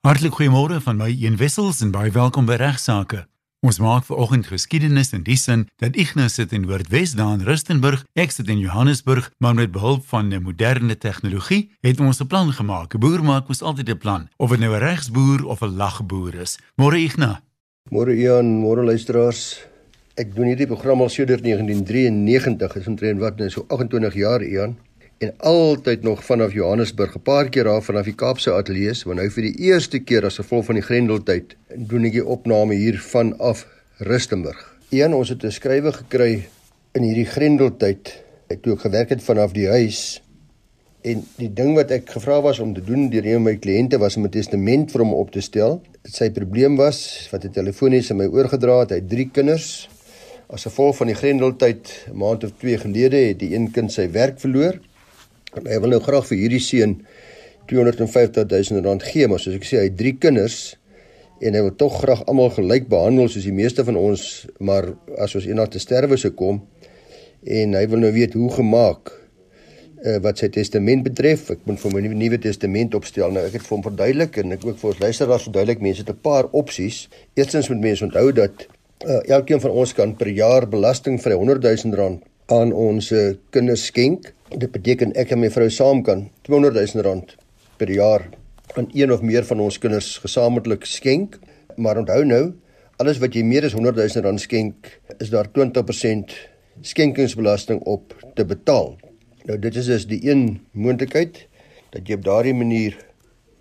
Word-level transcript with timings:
Hartlik 0.00 0.32
goeiemôre 0.32 0.78
van 0.80 0.96
my 0.96 1.10
een 1.12 1.34
wissels 1.36 1.82
en 1.84 1.90
baie 1.92 2.08
welkom 2.08 2.46
by 2.48 2.54
regsaake. 2.56 3.18
Ons 3.60 3.82
maak 3.84 4.06
ver 4.06 4.16
oggend 4.24 4.46
geskiedenis 4.48 5.12
in 5.12 5.26
die 5.26 5.36
sin 5.36 5.66
dat 5.82 5.98
Ignas 6.00 6.38
sit 6.38 6.54
in 6.56 6.64
Noordwes 6.64 7.12
daar 7.18 7.34
in 7.36 7.44
Rustenburg, 7.44 8.06
ek 8.16 8.32
sit 8.32 8.48
in 8.48 8.62
Johannesburg, 8.64 9.28
maar 9.44 9.58
met 9.58 9.74
behulp 9.76 10.06
van 10.08 10.32
'n 10.32 10.40
moderne 10.40 10.96
tegnologie 10.96 11.68
het 11.84 12.00
ons 12.00 12.22
'n 12.22 12.26
plan 12.32 12.48
gemaak. 12.48 12.94
'n 12.94 12.98
Boer 12.98 13.22
maak 13.22 13.48
mos 13.48 13.60
altyd 13.62 13.90
'n 13.90 13.98
plan, 13.98 14.28
of 14.38 14.50
dit 14.50 14.60
nou 14.60 14.72
'n 14.72 14.80
regsboer 14.80 15.44
of 15.44 15.60
'n 15.60 15.76
lagboer 15.76 16.34
is. 16.34 16.58
Môre 16.80 16.96
Ignas. 16.96 17.42
Môre 17.90 18.16
Ian, 18.16 18.46
môre 18.64 18.82
luisteraars. 18.82 19.60
Ek 20.16 20.34
doen 20.34 20.46
hierdie 20.46 20.66
program 20.66 21.00
al 21.00 21.08
sedert 21.08 21.42
1993, 21.42 22.76
is 22.76 22.86
omtrent 22.86 23.20
wat 23.20 23.36
nou 23.36 23.50
so 23.50 23.64
28 23.68 24.14
jaar 24.14 24.42
Ian 24.42 24.78
en 25.20 25.34
altyd 25.36 26.02
nog 26.02 26.24
vanaf 26.24 26.52
Johannesburg, 26.52 27.14
'n 27.14 27.22
paar 27.22 27.48
keer 27.48 27.64
daar 27.64 27.82
vanaf 27.82 28.04
die 28.04 28.14
Kaapse 28.14 28.52
ateljee, 28.52 28.94
want 29.04 29.18
nou 29.18 29.30
vir 29.30 29.42
die 29.42 29.58
eerste 29.68 29.98
keer 29.98 30.24
as 30.24 30.40
gevolg 30.40 30.64
van 30.64 30.74
die 30.74 30.82
Grendeltyd 30.82 31.56
doen 31.76 32.04
ek 32.04 32.12
die 32.12 32.24
opname 32.24 32.74
hier 32.74 32.98
vanaf 32.98 33.66
Rustenburg. 33.98 34.78
Een 34.88 35.14
ons 35.14 35.28
het 35.28 35.44
'n 35.44 35.50
skrywe 35.50 35.92
gekry 35.92 36.48
in 36.92 37.02
hierdie 37.02 37.26
Grendeltyd 37.26 38.22
ek 38.48 38.58
gewerk 38.64 39.08
het 39.08 39.22
vanaf 39.22 39.52
die 39.52 39.68
huis 39.68 40.22
en 41.02 41.26
die 41.36 41.52
ding 41.52 41.74
wat 41.74 41.90
ek 41.90 42.10
gevra 42.10 42.40
was 42.40 42.58
om 42.58 42.74
te 42.74 42.84
doen 42.84 43.10
deur 43.10 43.26
een 43.26 43.42
my 43.42 43.56
kliënte 43.56 43.98
was 43.98 44.16
om 44.16 44.24
'n 44.24 44.30
testament 44.30 44.90
vir 44.90 45.00
hom 45.00 45.12
op 45.14 45.30
te 45.30 45.40
stel. 45.40 45.82
Sy 46.04 46.30
probleem 46.30 46.76
was 46.76 47.28
wat 47.30 47.42
hy 47.42 47.48
telefonies 47.48 48.10
aan 48.10 48.16
my 48.16 48.26
oorgedra 48.26 48.80
het, 48.80 48.90
hy 48.90 48.96
het 48.96 49.08
drie 49.08 49.28
kinders. 49.32 49.88
As 50.48 50.62
gevolg 50.62 50.96
van 50.96 51.06
die 51.06 51.16
Grendeltyd 51.16 52.06
'n 52.08 52.16
maand 52.16 52.44
of 52.44 52.52
2 52.58 52.78
gelede 52.78 53.16
het 53.16 53.38
die 53.38 53.54
een 53.54 53.70
kind 53.70 53.92
sy 53.92 54.10
werk 54.10 54.40
verloor 54.40 54.80
En 55.58 55.66
hy 55.66 55.78
wil 55.82 55.94
nou 55.94 56.00
graag 56.04 56.26
vir 56.30 56.38
hierdie 56.38 56.62
seun 56.62 56.98
250 57.70 58.46
000 58.50 58.84
rand 58.86 59.02
gee, 59.06 59.28
maar 59.30 59.42
soos 59.42 59.56
ek 59.58 59.66
sê, 59.66 59.78
hy 59.78 59.88
het 59.90 59.98
drie 59.98 60.16
kinders 60.18 60.76
en 61.40 61.56
hy 61.56 61.62
wil 61.64 61.74
tog 61.80 62.00
graag 62.02 62.24
almal 62.28 62.50
gelyk 62.52 62.90
behandel 62.90 63.30
soos 63.30 63.46
die 63.46 63.54
meeste 63.54 63.84
van 63.86 63.96
ons, 63.96 64.46
maar 64.60 64.92
as 65.18 65.34
ons 65.38 65.46
eendag 65.48 65.72
te 65.72 65.80
sterwe 65.82 66.18
sou 66.20 66.32
kom 66.36 66.60
en 67.46 67.74
hy 67.78 67.86
wil 67.88 68.02
nou 68.02 68.10
weet 68.12 68.36
hoe 68.36 68.50
gemaak 68.52 69.14
uh, 70.04 70.18
wat 70.24 70.40
sy 70.40 70.50
testament 70.52 71.04
betref. 71.06 71.48
Ek 71.54 71.62
moet 71.68 71.80
vir 71.80 71.94
my 71.94 72.02
nuwe 72.08 72.40
testament 72.42 72.96
opstel. 72.96 73.32
Nou 73.32 73.44
ek 73.46 73.58
het 73.58 73.64
vir 73.66 73.76
hom 73.76 73.86
verduidelik 73.86 74.40
en 74.42 74.56
ek 74.56 74.66
ook 74.66 74.80
vir 74.80 74.92
ons 74.92 75.02
luisteraars 75.04 75.46
verduidelik 75.48 75.84
mense 75.84 76.04
het 76.04 76.12
'n 76.12 76.20
paar 76.22 76.50
opsies. 76.52 77.08
Eerstens 77.36 77.68
moet 77.68 77.80
mense 77.80 78.04
onthou 78.04 78.32
dat 78.32 78.66
uh, 79.06 79.20
elkeen 79.28 79.60
van 79.60 79.70
ons 79.70 79.94
kan 79.94 80.16
per 80.16 80.28
jaar 80.28 80.68
belasting 80.68 81.20
vir 81.20 81.32
100 81.32 81.62
000 81.62 81.96
rand 81.96 82.22
aan 82.46 82.72
ons 82.72 83.12
uh, 83.12 83.32
kinders 83.50 83.86
skenk. 83.86 84.34
Dit 84.50 84.72
beteken 84.74 85.12
ek 85.14 85.30
en 85.30 85.38
my 85.38 85.48
vrou 85.54 85.68
saam 85.70 86.00
kan 86.02 86.24
200 86.48 86.74
000 86.74 87.04
rand 87.06 87.36
per 87.78 87.90
jaar 87.94 88.24
aan 88.74 88.88
een 88.90 89.12
of 89.14 89.22
meer 89.22 89.44
van 89.46 89.60
ons 89.62 89.78
kinders 89.78 90.16
gesamentlik 90.18 90.84
skenk. 90.90 91.38
Maar 91.76 92.00
onthou 92.02 92.24
nou, 92.26 92.42
alles 92.98 93.20
wat 93.22 93.34
jy 93.34 93.44
meer 93.46 93.68
as 93.68 93.76
100 93.78 94.00
000 94.00 94.24
rand 94.26 94.42
skenk, 94.42 94.90
is 95.22 95.30
daar 95.30 95.46
20% 95.54 96.34
skenkingsbelasting 96.82 97.78
op 97.86 98.16
te 98.34 98.44
betaal. 98.44 98.96
Nou 99.46 99.58
dit 99.58 99.76
is 99.76 99.86
dus 99.86 100.08
die 100.10 100.20
een 100.26 100.60
moontlikheid 100.72 101.46
dat 101.94 102.08
jy 102.08 102.18
op 102.18 102.26
daardie 102.26 102.54
manier 102.54 102.98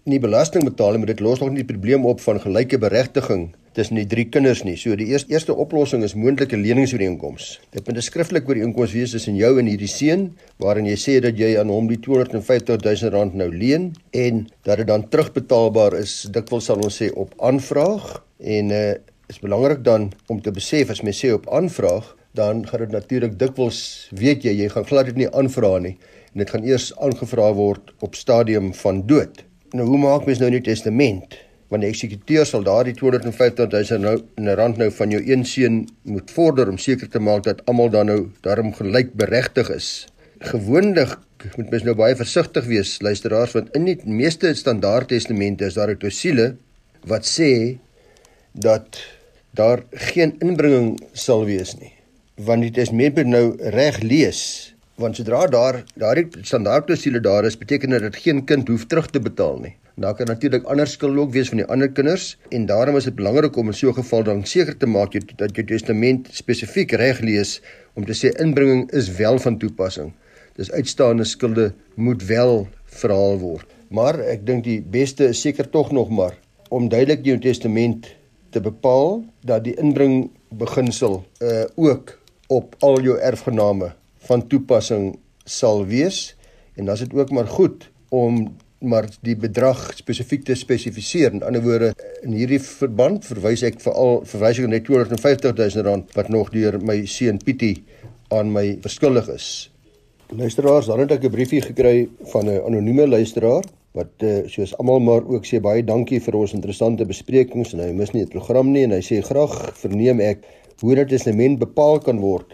nie 0.09 0.19
belasting 0.19 0.65
betaal 0.65 0.95
nie, 0.95 1.03
maar 1.03 1.13
dit 1.13 1.21
los 1.21 1.39
nog 1.39 1.53
nie 1.53 1.61
die 1.61 1.69
probleem 1.69 2.05
op 2.09 2.21
van 2.25 2.41
gelyke 2.41 2.81
beregting 2.81 3.51
tussen 3.79 3.99
die 3.99 4.07
drie 4.09 4.27
kinders 4.27 4.65
nie. 4.67 4.75
So 4.79 4.95
die 4.99 5.07
eerste 5.13 5.31
eerste 5.31 5.55
oplossing 5.55 6.03
is 6.03 6.15
moontlike 6.19 6.57
leningsooreenkoms. 6.59 7.59
Dit 7.71 7.87
moet 7.87 7.97
'n 7.97 8.01
skriftelike 8.01 8.51
ooreenkoms 8.51 8.93
wees 8.93 9.11
tussen 9.11 9.35
jou 9.35 9.59
en 9.59 9.65
hierdie 9.65 9.87
seun 9.87 10.35
waarin 10.59 10.85
jy 10.85 10.97
sê 10.97 11.19
dat 11.21 11.37
jy 11.37 11.57
aan 11.59 11.69
hom 11.69 11.87
die 11.87 11.99
250 11.99 12.81
000 12.83 13.11
rand 13.15 13.33
nou 13.33 13.49
leen 13.49 13.93
en 14.11 14.47
dat 14.63 14.77
dit 14.77 14.87
dan 14.87 15.09
terugbetaalbaar 15.09 15.93
is. 15.99 16.27
Dikwels 16.31 16.65
sal 16.65 16.83
ons 16.83 17.01
sê 17.01 17.11
op 17.13 17.33
aanvraag 17.37 18.23
en 18.39 18.71
uh 18.71 18.93
is 19.29 19.39
belangrik 19.39 19.83
dan 19.83 20.11
om 20.27 20.41
te 20.41 20.51
besef 20.51 20.89
as 20.89 21.03
mens 21.05 21.19
sê 21.21 21.29
op 21.33 21.45
aanvraag 21.53 22.15
dan 22.33 22.63
gaan 22.67 22.79
dit 22.79 22.91
natuurlik 22.91 23.39
dikwels 23.39 24.09
weet 24.11 24.43
jy 24.43 24.55
jy 24.63 24.69
gaan 24.69 24.87
glad 24.89 25.05
dit 25.05 25.19
nie 25.21 25.29
aanvra 25.29 25.77
nie 25.79 25.97
en 26.33 26.41
dit 26.41 26.49
gaan 26.49 26.65
eers 26.65 26.89
aangevra 26.97 27.51
word 27.53 27.93
op 27.99 28.15
stadium 28.15 28.73
van 28.73 29.05
dood. 29.05 29.43
Nou 29.73 29.85
hoe 29.85 30.01
maak 30.01 30.25
mens 30.25 30.39
nou 30.39 30.49
'n 30.49 30.61
testament? 30.61 31.48
Want 31.69 31.85
die 31.85 31.89
eksekuteur 31.91 32.47
sal 32.49 32.63
daardie 32.65 32.95
250 32.97 33.69
000 33.69 34.05
nou 34.41 34.55
rand 34.57 34.79
nou 34.81 34.89
van 34.97 35.13
jou 35.13 35.21
een 35.25 35.45
seun 35.45 35.83
moet 36.09 36.31
vorder 36.33 36.69
om 36.71 36.79
seker 36.81 37.09
te 37.09 37.21
maak 37.21 37.45
dat 37.45 37.61
almal 37.69 37.91
dan 37.93 38.09
nou 38.09 38.21
daarom 38.45 38.73
gelyk 38.73 39.13
beregtig 39.17 39.69
is. 39.75 40.07
Gewoonlik 40.49 41.17
moet 41.55 41.69
mens 41.69 41.85
nou 41.85 41.95
baie 41.95 42.17
versigtig 42.19 42.65
wees 42.67 42.97
luisteraars 43.05 43.53
want 43.57 43.69
in 43.77 43.85
die 43.85 43.97
meeste 44.05 44.51
standaard 44.57 45.11
testamente 45.13 45.69
is 45.69 45.77
daar 45.77 45.91
'n 45.93 46.01
klousule 46.01 46.55
wat 47.05 47.25
sê 47.25 47.77
dat 48.53 48.99
daar 49.53 49.83
geen 49.91 50.35
inbringing 50.39 50.99
sal 51.13 51.45
wees 51.45 51.75
nie. 51.77 51.93
Want 52.35 52.61
dit 52.61 52.77
is 52.77 52.91
meer 52.91 53.25
nou 53.25 53.55
reg 53.59 54.01
lees 54.01 54.73
want 54.99 55.15
sodra 55.15 55.45
daar 55.47 55.83
daardie 56.01 56.27
standaard 56.43 56.85
klousule 56.87 57.21
daar 57.23 57.45
is 57.47 57.57
beteken 57.57 57.93
dit 57.95 58.01
dat 58.03 58.15
geen 58.15 58.43
kind 58.45 58.67
hoef 58.67 58.85
terug 58.91 59.07
te 59.07 59.19
betaal 59.19 59.59
nie. 59.59 59.75
Daar 59.99 60.15
kan 60.15 60.27
natuurlik 60.27 60.63
ander 60.63 60.87
skuld 60.87 61.17
ook 61.17 61.31
wees 61.31 61.49
van 61.51 61.61
die 61.61 61.67
ander 61.67 61.91
kinders 61.91 62.37
en 62.49 62.65
daarom 62.65 62.95
is 62.99 63.07
dit 63.07 63.15
belangrik 63.15 63.55
om 63.55 63.71
in 63.71 63.73
so 63.73 63.89
'n 63.89 63.93
geval 63.93 64.23
dan 64.23 64.45
seker 64.45 64.77
te 64.77 64.85
maak 64.85 65.13
jy, 65.13 65.21
dat 65.35 65.55
jou 65.55 65.65
testament 65.65 66.27
spesifiek 66.31 66.91
reg 66.91 67.19
lees 67.19 67.61
om 67.93 68.05
te 68.05 68.13
sê 68.13 68.31
inbringing 68.39 68.91
is 68.91 69.15
wel 69.15 69.39
van 69.39 69.57
toepassing. 69.57 70.13
Dis 70.55 70.71
uitstaande 70.71 71.23
skulde 71.23 71.73
moet 71.95 72.25
wel 72.25 72.67
verhaal 72.85 73.39
word. 73.39 73.67
Maar 73.89 74.19
ek 74.19 74.45
dink 74.45 74.63
die 74.63 74.81
beste 74.81 75.27
is 75.27 75.41
seker 75.41 75.69
tog 75.69 75.91
nog 75.91 76.09
maar 76.09 76.37
om 76.69 76.89
duidelik 76.89 77.25
jou 77.25 77.39
testament 77.39 78.15
te 78.49 78.61
bepaal 78.61 79.23
dat 79.41 79.63
die 79.63 79.75
inbring 79.75 80.29
beginsel 80.49 81.25
uh 81.41 81.63
ook 81.75 82.19
op 82.47 82.75
al 82.79 83.01
jou 83.01 83.17
erfgename 83.17 83.93
van 84.27 84.47
toepassing 84.47 85.19
sal 85.45 85.85
wees 85.85 86.35
en 86.75 86.85
dan 86.85 86.95
is 86.95 87.05
dit 87.07 87.13
ook 87.13 87.31
maar 87.31 87.47
goed 87.47 87.89
om 88.09 88.47
maar 88.79 89.09
die 89.27 89.35
bedrag 89.35 89.79
spesifiek 89.95 90.45
te 90.47 90.55
spesifiseer. 90.55 91.33
In 91.35 91.43
ander 91.43 91.63
woorde, 91.63 91.89
in 92.23 92.31
hierdie 92.31 92.61
verband 92.63 93.25
verwys 93.27 93.63
ek 93.67 93.81
veral 93.83 94.21
verwys 94.27 94.61
ek 94.61 94.69
net 94.71 94.85
250 94.87 95.57
000 95.57 95.83
rand 95.87 96.15
wat 96.15 96.31
nog 96.31 96.53
deur 96.55 96.79
my 96.79 97.01
seun 97.03 97.41
Pietie 97.43 97.83
aan 98.31 98.53
my 98.55 98.77
verskuldig 98.83 99.27
is. 99.35 99.49
Luisteraars, 100.29 100.87
dan 100.87 101.03
het 101.03 101.11
ek 101.11 101.25
'n 101.25 101.35
briefie 101.35 101.61
gekry 101.61 102.07
van 102.31 102.47
'n 102.47 102.61
anonieme 102.63 103.07
luisteraar 103.07 103.65
wat 103.97 104.23
uh, 104.23 104.45
soos 104.45 104.77
almal 104.77 104.99
maar 104.99 105.25
ook 105.25 105.45
sê 105.45 105.59
baie 105.59 105.83
dankie 105.83 106.19
vir 106.21 106.35
ons 106.37 106.53
interessante 106.53 107.05
besprekings 107.05 107.73
en 107.73 107.79
hy 107.79 107.91
mis 107.97 108.11
nie 108.13 108.25
die 108.25 108.31
program 108.31 108.69
nie 108.71 108.83
en 108.85 108.91
hy 108.91 109.01
sê 109.01 109.21
graag 109.25 109.55
verneem 109.81 110.21
ek 110.21 110.45
hoe 110.81 110.95
dit 110.95 111.09
testament 111.09 111.59
bepaal 111.59 111.99
kan 111.99 112.21
word 112.21 112.53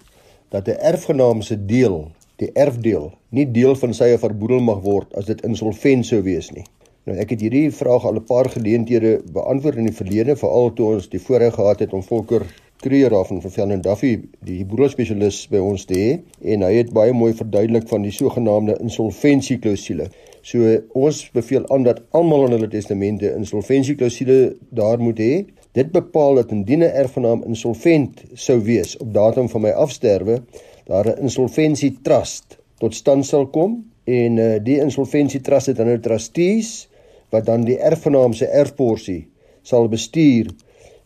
dat 0.49 0.67
'n 0.67 0.79
erfgenaam 0.91 1.41
se 1.41 1.65
deel 1.65 2.11
die 2.35 2.51
erfdeel 2.53 3.11
nie 3.29 3.51
deel 3.51 3.75
van 3.75 3.93
sy 3.93 4.13
of 4.13 4.21
haar 4.21 4.35
boedel 4.35 4.59
mag 4.59 4.81
word 4.81 5.13
as 5.15 5.25
dit 5.25 5.41
insolvent 5.41 6.05
sou 6.05 6.21
wees 6.21 6.51
nie. 6.51 6.65
Nou 7.05 7.17
ek 7.21 7.29
het 7.35 7.41
hierdie 7.45 7.71
vraag 7.71 8.05
al 8.05 8.15
'n 8.19 8.25
paar 8.25 8.49
geleenthede 8.49 9.21
beantwoord 9.31 9.77
in 9.77 9.85
die 9.85 9.99
verlede, 10.01 10.35
veral 10.35 10.73
toe 10.73 10.85
ons 10.93 11.09
die 11.09 11.19
voorreg 11.19 11.53
gehad 11.53 11.79
het 11.79 11.93
om 11.93 12.03
Volker 12.03 12.45
Kreer 12.81 13.15
af 13.15 13.27
van 13.27 13.41
Velden 13.41 13.81
Duffy, 13.81 14.19
die 14.43 14.65
boedelspesialis 14.65 15.47
by 15.49 15.57
ons 15.57 15.85
te 15.85 15.95
hê 15.95 16.09
en 16.53 16.61
hy 16.61 16.73
het 16.75 16.91
baie 16.93 17.13
mooi 17.13 17.31
verduidelik 17.33 17.87
van 17.87 18.03
die 18.03 18.11
sogenaamde 18.11 18.75
insolventieklausule. 18.83 20.09
So 20.45 20.75
ons 20.93 21.23
beveel 21.33 21.63
aan 21.73 21.83
dat 21.87 22.01
almal 22.11 22.45
in 22.45 22.57
hulle 22.57 22.67
testamente 22.67 23.31
insolventieklausule 23.33 24.55
daar 24.69 24.99
moet 24.99 25.21
hê. 25.23 25.33
Dit 25.75 25.91
bepaal 25.91 26.37
dat 26.39 26.51
indien 26.51 26.79
'n 26.79 26.95
erfgenaam 27.03 27.43
insolvent 27.43 28.23
sou 28.33 28.61
wees 28.63 28.97
op 28.97 29.13
datum 29.13 29.49
van 29.49 29.61
my 29.61 29.69
afsterwe, 29.69 30.41
daar 30.85 31.05
'n 31.07 31.21
insolventie 31.21 31.97
trust 32.01 32.57
tot 32.77 32.95
stand 32.95 33.25
sal 33.25 33.47
kom 33.47 33.91
en 34.03 34.37
uh, 34.37 34.55
die 34.63 34.79
insolventie 34.79 35.41
trust 35.41 35.67
het 35.67 35.75
dan 35.75 35.85
nou 35.85 35.99
trustees 35.99 36.87
wat 37.29 37.45
dan 37.45 37.63
die 37.65 37.77
erfgenaam 37.77 38.33
se 38.33 38.45
erfporsie 38.45 39.27
sal 39.61 39.87
bestuur 39.89 40.51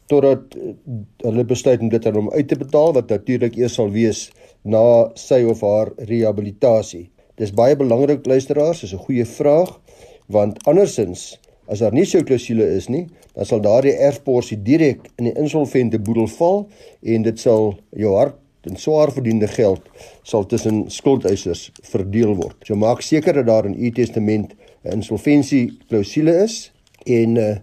totdat 0.05 0.55
uh, 0.55 0.73
hulle 1.17 1.45
besluit 1.45 1.79
om 1.79 1.89
dit 1.89 2.05
aan 2.05 2.15
hom 2.15 2.31
uit 2.31 2.47
te 2.47 2.57
betaal 2.57 2.93
wat 2.93 3.09
natuurlik 3.09 3.55
eers 3.55 3.73
sal 3.73 3.89
wees 3.89 4.31
na 4.61 5.09
sy 5.15 5.43
of 5.43 5.61
haar 5.61 5.91
rehabilitasie. 5.97 7.09
Dis 7.35 7.53
baie 7.53 7.75
belangrik 7.75 8.25
luisteraars, 8.25 8.79
dis 8.79 8.93
'n 8.93 9.05
goeie 9.07 9.25
vraag 9.25 9.79
want 10.27 10.67
andersins 10.67 11.39
as 11.69 11.79
daar 11.79 11.93
nie 11.93 12.05
so 12.05 12.19
'n 12.19 12.25
klousule 12.25 12.65
is 12.75 12.89
nie, 12.89 13.07
dan 13.35 13.45
sal 13.45 13.61
daardie 13.61 13.93
erfporsie 13.93 14.63
direk 14.63 14.99
in 15.17 15.25
die 15.25 15.37
insolvente 15.37 15.99
boedel 15.99 16.27
val 16.27 16.67
en 17.03 17.21
dit 17.21 17.39
sal 17.39 17.79
jou 17.93 18.15
hart 18.15 18.35
en 18.61 18.75
swaar 18.75 19.11
verdiende 19.11 19.47
geld 19.47 19.81
sal 20.23 20.45
tussen 20.45 20.91
skuldeisers 20.91 21.71
verdeel 21.91 22.35
word. 22.35 22.55
So 22.65 22.75
maak 22.75 23.01
seker 23.01 23.33
dat 23.33 23.45
daar 23.45 23.65
in 23.65 23.85
u 23.85 23.91
testament 23.91 24.53
'n 24.83 24.91
insolventie 24.91 25.77
klousule 25.87 26.43
is 26.43 26.71
en 27.05 27.35
uh, 27.35 27.55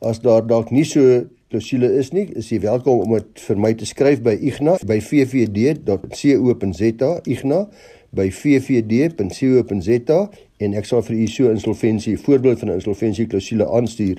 as 0.00 0.20
daar 0.20 0.46
dalk 0.46 0.70
nie 0.70 0.84
so 0.84 1.24
klousule 1.48 1.98
is 1.98 2.12
nie, 2.12 2.28
is 2.36 2.48
jy 2.48 2.60
welkom 2.60 3.00
om 3.00 3.12
dit 3.12 3.40
vir 3.40 3.58
my 3.58 3.74
te 3.74 3.86
skryf 3.86 4.22
by 4.22 4.38
Igna 4.40 4.76
by 4.86 5.00
vvd.co.za 5.00 7.20
Igna 7.28 7.68
by 8.10 8.30
vvd.co.za 8.30 10.30
en 10.62 10.74
ek 10.78 10.86
sal 10.88 11.02
vir 11.02 11.16
u 11.18 11.26
so 11.26 11.50
insolventie 11.50 12.16
voorbeeld 12.18 12.58
van 12.58 12.68
'n 12.70 12.80
insolventie 12.80 13.26
klousule 13.26 13.66
aanstuur 13.68 14.18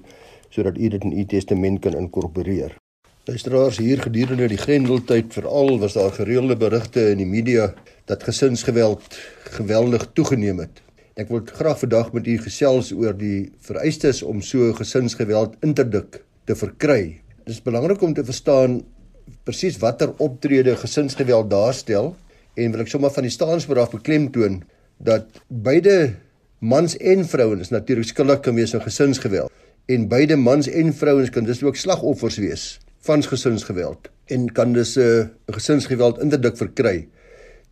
sodat 0.50 0.78
u 0.78 0.88
dit 0.90 1.04
in 1.04 1.20
u 1.20 1.26
testament 1.26 1.80
kan 1.80 1.96
inkorporeer. 1.96 2.76
Luisteraars 3.26 3.78
hier 3.78 4.02
gedurende 4.02 4.48
die 4.48 4.58
Grendeltyd 4.58 5.34
veral 5.34 5.80
was 5.80 5.94
daar 5.94 6.12
gereelde 6.12 6.58
berigte 6.58 7.10
in 7.10 7.18
die 7.18 7.26
media 7.26 7.74
dat 8.06 8.24
gesinsgeweld 8.24 9.18
geweldig 9.56 10.10
toegeneem 10.14 10.60
het. 10.60 10.82
Ek 11.16 11.30
wil 11.30 11.42
graag 11.46 11.80
vandag 11.80 12.12
met 12.14 12.28
u 12.28 12.38
gesels 12.38 12.92
oor 12.92 13.14
die 13.18 13.52
vereistes 13.62 14.24
om 14.24 14.42
so 14.42 14.74
gesinsgeweld 14.74 15.56
in 15.62 15.74
te 15.74 16.56
verkry. 16.56 17.22
Dit 17.46 17.56
is 17.56 17.62
belangrik 17.62 18.02
om 18.02 18.14
te 18.14 18.26
verstaan 18.26 18.82
presies 19.44 19.78
watter 19.78 20.14
optrede 20.18 20.76
gesinsgeweld 20.76 21.50
daarstel 21.50 22.16
en 22.56 22.72
wil 22.72 22.84
ek 22.84 22.92
sommer 22.92 23.14
van 23.14 23.24
die 23.24 23.34
staansberaad 23.34 23.96
beklemtoon 23.96 24.62
dat 25.04 25.42
beide 25.48 26.16
mans 26.64 26.96
en 26.98 27.26
vrouens 27.28 27.70
natuurlik 27.74 28.08
skuldig 28.08 28.40
kan 28.46 28.56
wees 28.56 28.72
aan 28.76 28.86
gesinsgeweld 28.86 29.52
en 29.92 30.08
beide 30.08 30.38
mans 30.40 30.70
en 30.72 30.94
vrouens 30.96 31.30
kan 31.30 31.44
dus 31.44 31.64
ook 31.64 31.76
slagoffers 31.76 32.38
wees 32.40 32.64
van 33.04 33.24
gesinsgeweld 33.24 34.08
en 34.32 34.48
kan 34.52 34.72
dus 34.74 34.96
'n 34.96 35.02
uh, 35.02 35.26
gesinsgeweld 35.52 36.22
interdik 36.24 36.58
verkry 36.58 37.08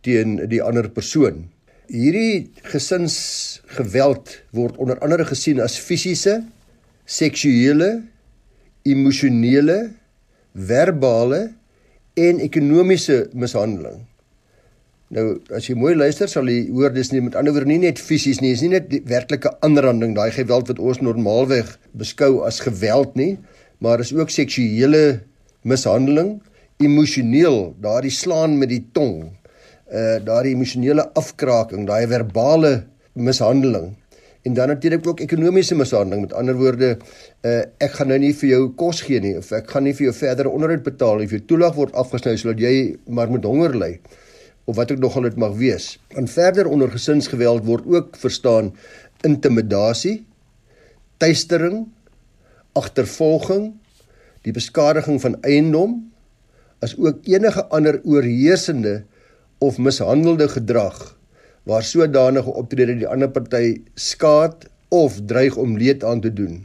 teen 0.00 0.48
die 0.48 0.62
ander 0.62 0.90
persoon. 0.90 1.48
Hierdie 1.86 2.50
gesinsgeweld 2.62 4.42
word 4.50 4.76
onder 4.76 4.98
andere 4.98 5.24
gesien 5.24 5.60
as 5.60 5.78
fisiese, 5.78 6.42
seksuele, 7.04 8.02
emosionele, 8.82 9.90
verbale 10.54 11.52
en 12.14 12.38
ekonomiese 12.38 13.28
mishandeling. 13.32 14.04
Nou 15.12 15.24
as 15.52 15.66
jy 15.68 15.74
mooi 15.76 15.92
luister 15.92 16.30
sal 16.30 16.48
jy 16.48 16.70
hoor 16.72 16.92
dis 16.94 17.10
nie 17.12 17.20
met 17.20 17.34
ander 17.36 17.52
woorde 17.52 17.68
nie 17.68 17.82
net 17.82 17.98
fisies 18.00 18.38
nie, 18.40 18.54
is 18.56 18.62
nie 18.64 18.70
net 18.72 18.86
die 18.88 19.02
werklike 19.10 19.50
aanranding, 19.66 20.14
daai 20.16 20.32
geweld 20.32 20.70
wat 20.72 20.80
ons 20.80 21.02
normaalweg 21.04 21.74
beskou 22.00 22.38
as 22.48 22.62
geweld 22.64 23.12
nie, 23.20 23.34
maar 23.84 24.00
is 24.00 24.14
ook 24.16 24.32
seksuele 24.32 25.20
mishandeling, 25.68 26.38
emosioneel, 26.80 27.74
daardie 27.84 28.14
slaan 28.14 28.56
met 28.62 28.72
die 28.72 28.80
tong, 28.96 29.26
uh 29.92 30.16
daardie 30.24 30.54
emosionele 30.56 31.04
afkraking, 31.20 31.84
daai 31.90 32.08
verbale 32.08 32.78
mishandeling 33.12 33.92
en 34.48 34.56
dan 34.56 34.72
natuurlik 34.72 35.04
ook 35.06 35.20
ekonomiese 35.22 35.76
mishandeling. 35.78 36.24
Met 36.24 36.32
ander 36.40 36.56
woorde, 36.56 36.94
uh 37.44 37.60
ek 37.84 38.00
gaan 38.00 38.14
nou 38.14 38.20
nie 38.24 38.32
vir 38.40 38.54
jou 38.54 38.64
kos 38.80 39.04
gee 39.04 39.20
nie 39.20 39.36
of 39.44 39.52
ek 39.60 39.76
gaan 39.76 39.84
nie 39.84 39.92
vir 39.92 40.08
jou 40.08 40.18
verdere 40.24 40.56
onderhoud 40.56 40.88
betaal 40.88 41.20
nie, 41.20 41.28
of 41.28 41.36
jou 41.36 41.44
toelaag 41.52 41.76
word 41.76 42.00
afgesny 42.00 42.38
sodat 42.40 42.64
jy 42.64 42.74
maar 43.12 43.28
met 43.28 43.44
honger 43.44 43.76
ly 43.76 43.94
of 44.64 44.76
wat 44.76 44.92
ook 44.92 44.98
nogal 44.98 45.22
dit 45.22 45.36
mag 45.36 45.56
wees. 45.56 45.98
En 46.08 46.28
verder 46.28 46.66
onder 46.66 46.90
gesinsgeweld 46.90 47.64
word 47.64 47.86
ook 47.86 48.16
verstaan 48.16 48.72
intimidasie, 49.20 50.26
tuistering, 51.16 51.86
agtervolging, 52.72 53.72
die 54.42 54.52
beskadiging 54.52 55.20
van 55.22 55.38
eiendom 55.42 55.98
as 56.82 56.96
ook 56.98 57.22
enige 57.30 57.64
ander 57.70 58.00
oorheersende 58.04 59.02
of 59.62 59.78
mishandelde 59.78 60.48
gedrag 60.48 60.98
waar 61.62 61.84
sodanige 61.86 62.50
optrede 62.58 62.96
die 62.98 63.06
ander 63.06 63.30
party 63.30 63.82
skaad 63.94 64.66
of 64.90 65.20
dreig 65.30 65.56
om 65.56 65.76
leed 65.78 66.04
aan 66.04 66.20
te 66.20 66.32
doen. 66.32 66.64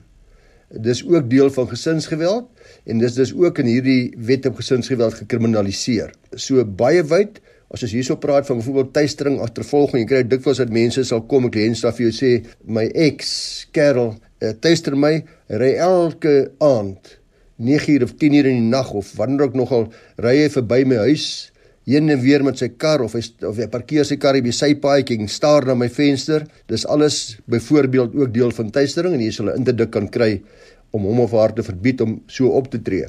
Dis 0.68 1.04
ook 1.06 1.30
deel 1.30 1.52
van 1.54 1.70
gesinsgeweld 1.70 2.50
en 2.90 3.00
dis 3.00 3.14
dis 3.16 3.34
ook 3.36 3.62
in 3.62 3.70
hierdie 3.70 4.16
wet 4.18 4.50
op 4.50 4.58
gesinsgeweld 4.58 5.14
gekriminaliseer. 5.22 6.12
So 6.34 6.66
baie 6.66 7.06
wyd 7.08 7.40
As 7.68 7.84
ons 7.84 7.92
hierso 7.92 8.16
praat 8.16 8.48
van 8.48 8.62
byvoorbeeld 8.62 8.94
tuistering, 8.96 9.42
agtervolging, 9.44 10.04
jy 10.04 10.08
kry 10.08 10.24
dikwels 10.24 10.62
dat 10.62 10.72
mense 10.72 11.04
sal 11.04 11.26
kom 11.28 11.50
ek 11.50 11.58
lens 11.60 11.84
af 11.84 11.98
vir 11.98 12.08
jou 12.08 12.16
sê 12.16 12.32
my 12.64 12.86
ex, 12.96 13.68
Karel, 13.76 14.14
uh, 14.40 14.54
tuister 14.64 14.96
my, 14.96 15.18
ry 15.52 15.74
elke 15.76 16.54
aand 16.64 17.18
9 17.58 17.92
uur 17.96 18.04
of 18.06 18.16
10 18.22 18.38
uur 18.38 18.48
in 18.52 18.60
die 18.62 18.72
nag 18.72 18.94
of 18.94 19.12
wanneer 19.18 19.48
ook 19.48 19.56
nogal 19.58 19.88
ry 20.22 20.36
hy 20.44 20.50
verby 20.54 20.84
my 20.86 21.00
huis 21.08 21.28
heen 21.88 22.12
en 22.12 22.20
weer 22.22 22.44
met 22.44 22.60
sy 22.60 22.68
kar 22.76 23.02
of 23.02 23.16
hy 23.16 23.22
of 23.48 23.60
hy 23.60 23.68
parkeer 23.72 24.06
sy 24.06 24.18
kar 24.22 24.38
by 24.44 24.52
sy 24.54 24.74
paadjie 24.84 25.18
en 25.22 25.30
staar 25.32 25.66
na 25.66 25.76
my 25.76 25.88
venster. 25.90 26.44
Dis 26.68 26.84
alles 26.86 27.38
byvoorbeeld 27.48 28.16
ook 28.16 28.34
deel 28.36 28.52
van 28.52 28.72
tuistering 28.76 29.16
en 29.16 29.24
jy 29.24 29.32
sal 29.32 29.50
'n 29.50 29.64
interdik 29.64 29.92
kan 29.92 30.08
kry 30.08 30.42
om 30.92 31.04
hom 31.04 31.20
of 31.20 31.32
haar 31.32 31.54
te 31.54 31.64
verbied 31.64 32.02
om 32.02 32.22
so 32.28 32.48
op 32.48 32.70
te 32.72 32.82
tree. 32.82 33.08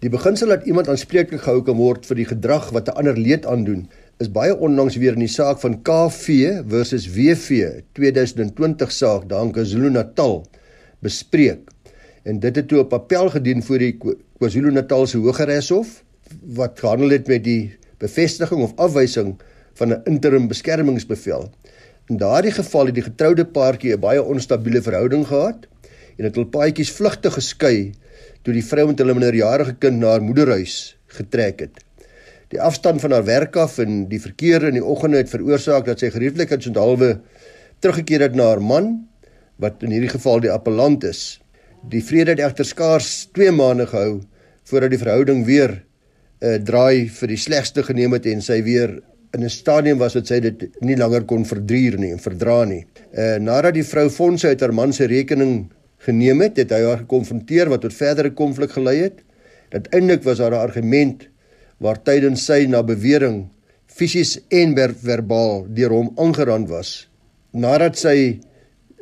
Die 0.00 0.10
beginsel 0.10 0.48
dat 0.48 0.66
iemand 0.66 0.88
aanspreeklik 0.88 1.40
gehou 1.40 1.62
kan 1.62 1.76
word 1.76 2.06
vir 2.06 2.16
die 2.16 2.28
gedrag 2.28 2.70
wat 2.70 2.88
'n 2.88 2.98
ander 3.00 3.16
leed 3.16 3.46
aandoen, 3.46 3.88
is 4.18 4.30
baie 4.34 4.54
onlangs 4.66 4.96
weer 4.98 5.14
in 5.14 5.22
die 5.22 5.30
saak 5.30 5.60
van 5.62 5.76
KV 5.86 6.64
versus 6.66 7.04
WV 7.14 7.84
2020 7.94 8.90
saak 8.90 9.28
daar 9.30 9.44
in 9.46 9.52
KwaZulu-Natal 9.54 10.40
bespreek. 11.06 11.70
En 12.26 12.40
dit 12.42 12.56
het 12.58 12.66
toe 12.68 12.80
op 12.82 12.96
appel 12.96 13.30
gedien 13.36 13.62
voor 13.62 13.78
die 13.78 13.92
KwaZulu-Natal 13.94 15.06
se 15.06 15.22
Hooggeregshof 15.22 16.02
wat 16.58 16.82
gehandel 16.82 17.14
het 17.14 17.30
met 17.30 17.46
die 17.46 17.78
bevestiging 18.02 18.66
of 18.66 18.74
afwysing 18.76 19.36
van 19.78 19.94
'n 19.94 20.02
interim 20.10 20.48
beskermingsbevel. 20.50 21.50
In 22.10 22.16
daardie 22.16 22.52
geval 22.52 22.86
het 22.86 22.94
die 22.94 23.06
getroude 23.06 23.46
paartjie 23.46 23.94
'n 23.94 24.00
baie 24.00 24.22
onstabiele 24.22 24.82
verhouding 24.82 25.26
gehad 25.26 25.68
en 26.16 26.24
het 26.24 26.34
hul 26.34 26.50
paadjies 26.50 26.90
vlugtig 26.90 27.34
geskei 27.34 27.92
toe 28.42 28.52
die 28.52 28.64
vrou 28.64 28.86
met 28.86 28.98
hulle 28.98 29.14
minderjarige 29.14 29.74
kind 29.78 29.98
na 29.98 30.10
haar 30.10 30.22
moederhuis 30.22 30.98
getrek 31.06 31.60
het. 31.60 31.87
Die 32.52 32.60
afstand 32.60 33.02
van 33.04 33.12
haar 33.12 33.26
werk 33.26 33.56
af 33.60 33.76
en 33.82 34.06
die 34.08 34.20
verkeer 34.20 34.64
in 34.70 34.78
die 34.78 34.84
oggende 34.84 35.20
het 35.20 35.28
veroorsaak 35.28 35.84
dat 35.88 36.00
sy 36.00 36.08
gerieflik 36.14 36.54
het 36.54 36.64
sonthalwe 36.64 37.18
teruggekeer 37.84 38.24
het 38.24 38.38
na 38.38 38.46
haar 38.54 38.62
man 38.64 38.94
wat 39.60 39.84
in 39.84 39.92
hierdie 39.92 40.14
geval 40.14 40.40
die 40.40 40.52
appellant 40.52 41.04
is. 41.04 41.40
Die 41.92 42.00
vrede 42.02 42.32
het 42.32 42.42
egter 42.42 42.64
skaars 42.64 43.28
2 43.36 43.52
maande 43.52 43.88
gehou 43.90 44.22
voordat 44.70 44.94
die 44.94 45.02
verhouding 45.02 45.44
weer 45.44 45.76
'n 45.76 46.46
uh, 46.46 46.54
eh, 46.54 46.62
draai 46.62 47.08
vir 47.10 47.28
die 47.28 47.36
slegste 47.36 47.82
geneem 47.82 48.12
het 48.12 48.26
en 48.26 48.40
sy 48.42 48.62
weer 48.62 49.00
in 49.34 49.44
'n 49.44 49.50
stadium 49.50 49.98
was 49.98 50.14
wat 50.14 50.26
sy 50.26 50.40
dit 50.40 50.68
nie 50.80 50.96
langer 50.96 51.24
kon 51.24 51.44
verduur 51.44 51.98
nie 51.98 52.12
en 52.12 52.18
verdra 52.18 52.64
nie. 52.64 52.86
Uh 53.12 53.36
nadat 53.38 53.74
die 53.74 53.84
vrou 53.84 54.08
fondse 54.08 54.48
uit 54.48 54.60
haar 54.60 54.72
man 54.72 54.92
se 54.92 55.04
rekening 55.04 55.68
geneem 55.98 56.40
het, 56.40 56.56
het 56.56 56.70
hy 56.70 56.82
haar 56.82 56.98
gekonfronteer 56.98 57.68
wat 57.68 57.80
tot 57.80 57.92
verdere 57.92 58.30
konflik 58.30 58.70
gelei 58.70 59.02
het. 59.02 59.20
Uiteindelik 59.70 60.22
was 60.22 60.38
haar 60.38 60.54
argument 60.54 61.28
waar 61.82 62.00
tydens 62.02 62.44
sy 62.48 62.64
na 62.70 62.82
bewering 62.82 63.46
fisies 63.98 64.36
en 64.54 64.74
ver 64.76 64.94
verbaal 64.94 65.64
deur 65.74 65.94
hom 65.94 66.10
aangerand 66.20 66.68
was. 66.70 67.06
Nadat 67.52 67.98
sy 67.98 68.18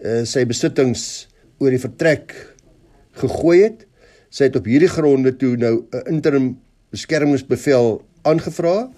uh, 0.05 0.23
sy 0.29 0.45
besittings 0.49 1.27
oor 1.61 1.73
die 1.73 1.83
vertrek 1.83 2.35
gegooi 3.17 3.59
het, 3.63 3.85
sy 4.31 4.49
het 4.49 4.57
op 4.59 4.69
hierdie 4.69 4.93
gronde 4.93 5.33
toe 5.41 5.57
nou 5.57 5.85
'n 5.93 6.05
interim 6.13 6.49
beskermingsbevel 6.93 8.03
aangevra 8.25 8.89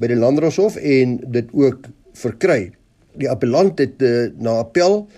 by 0.00 0.06
die 0.08 0.16
Landdroshof 0.16 0.76
en 0.76 1.20
dit 1.32 1.48
ook 1.52 1.88
verkry. 2.16 2.72
Die 3.20 3.28
appellant 3.28 3.78
het 3.78 4.00
uh, 4.02 4.30
na 4.38 4.60
appel 4.64 5.08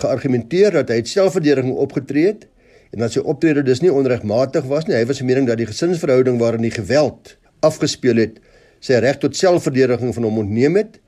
geargumenteer 0.00 0.72
dat 0.72 0.88
hy 0.88 1.02
het 1.02 1.10
selfverdediging 1.10 1.74
opgetree 1.76 2.32
het 2.32 2.46
en 2.92 3.04
dat 3.04 3.14
sy 3.14 3.22
optrede 3.24 3.64
dus 3.64 3.80
nie 3.82 3.92
onregmatig 3.92 4.66
was 4.70 4.86
nie. 4.88 4.96
Hy 4.98 5.06
was 5.08 5.22
die 5.22 5.28
mening 5.28 5.48
dat 5.48 5.60
die 5.60 5.68
gesinsverhouding 5.68 6.38
waarin 6.40 6.64
die 6.64 6.74
geweld 6.74 7.36
afgespeel 7.64 8.20
het, 8.20 8.40
sy 8.82 8.98
reg 9.00 9.20
tot 9.22 9.38
selfverdediging 9.38 10.12
van 10.14 10.26
hom 10.26 10.42
ontneem 10.42 10.76
het 10.80 10.98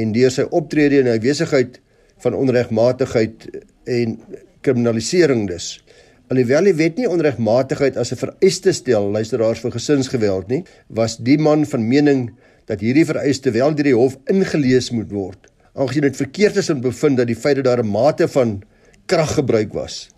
en 0.00 0.12
deur 0.14 0.32
sy 0.32 0.44
optrede 0.50 1.00
in 1.02 1.10
hy 1.10 1.18
besigheid 1.22 1.80
van 2.22 2.36
onregmatigheid 2.38 3.48
en 3.90 4.18
kriminalisering 4.62 5.48
dus. 5.50 5.80
Alhoewel 6.32 6.70
die 6.70 6.76
wet 6.78 7.00
nie 7.00 7.08
onregmatigheid 7.10 7.96
as 7.96 8.12
'n 8.12 8.20
vereiste 8.20 8.72
stel 8.72 9.10
luisteraars 9.10 9.60
vir 9.60 9.72
gesinsgeweld 9.72 10.48
nie, 10.48 10.64
was 10.88 11.16
die 11.16 11.38
man 11.38 11.66
van 11.66 11.88
mening 11.88 12.30
dat 12.66 12.80
hierdie 12.80 13.04
vereiste 13.04 13.50
wel 13.50 13.74
deur 13.74 13.84
die 13.84 13.96
hof 13.96 14.16
ingelees 14.30 14.90
moet 14.90 15.10
word 15.10 15.52
aangesien 15.72 16.04
dit 16.04 16.18
verkeerd 16.20 16.58
is 16.60 16.70
om 16.72 16.82
bevind 16.84 17.20
dat 17.20 17.30
die 17.30 17.38
feit 17.38 17.56
dat 17.60 17.64
daar 17.64 17.82
'n 17.82 17.88
mate 17.88 18.28
van 18.28 18.62
krag 19.06 19.34
gebruik 19.34 19.72
was 19.72 20.08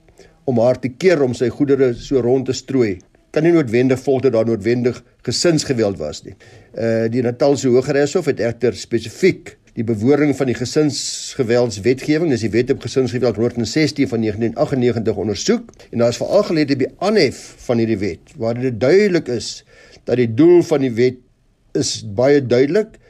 om 0.44 0.58
haar 0.58 0.80
te 0.80 0.88
keer 0.88 1.22
om 1.22 1.34
sy 1.34 1.48
goedere 1.48 1.94
so 1.94 2.20
rond 2.20 2.46
te 2.46 2.52
strooi 2.52 2.98
kan 3.34 3.42
nie 3.42 3.52
noodwendig 3.54 3.98
volg 4.04 4.22
dat 4.22 4.36
daar 4.36 4.46
noodwendig 4.46 5.00
gesinsgeweld 5.26 5.98
was 5.98 6.22
nie. 6.22 6.36
Uh 6.78 7.10
die 7.10 7.22
Natalse 7.22 7.68
Hooggeregshof 7.68 8.30
het 8.30 8.40
egter 8.40 8.76
spesifiek 8.78 9.56
die 9.74 9.82
bewoording 9.82 10.36
van 10.38 10.46
die 10.46 10.54
gesinsgeweldswetgewing, 10.54 12.30
dis 12.30 12.44
die 12.46 12.52
Wet 12.52 12.70
op 12.70 12.84
Gesinsgeweld 12.84 13.40
116 13.42 14.06
van 14.08 14.22
1998 14.22 15.16
ondersoek 15.18 15.72
en 15.90 15.98
daar 15.98 16.14
is 16.14 16.20
veral 16.22 16.46
gelede 16.46 16.76
by 16.78 16.90
aanhef 17.08 17.40
van 17.66 17.82
hierdie 17.82 17.98
wet 17.98 18.36
waar 18.38 18.54
dit 18.60 18.78
duidelik 18.80 19.32
is 19.34 19.64
dat 20.06 20.20
die 20.20 20.30
doel 20.30 20.62
van 20.62 20.86
die 20.86 20.92
wet 20.94 21.18
is 21.74 21.96
baie 22.06 22.38
duidelik 22.38 23.00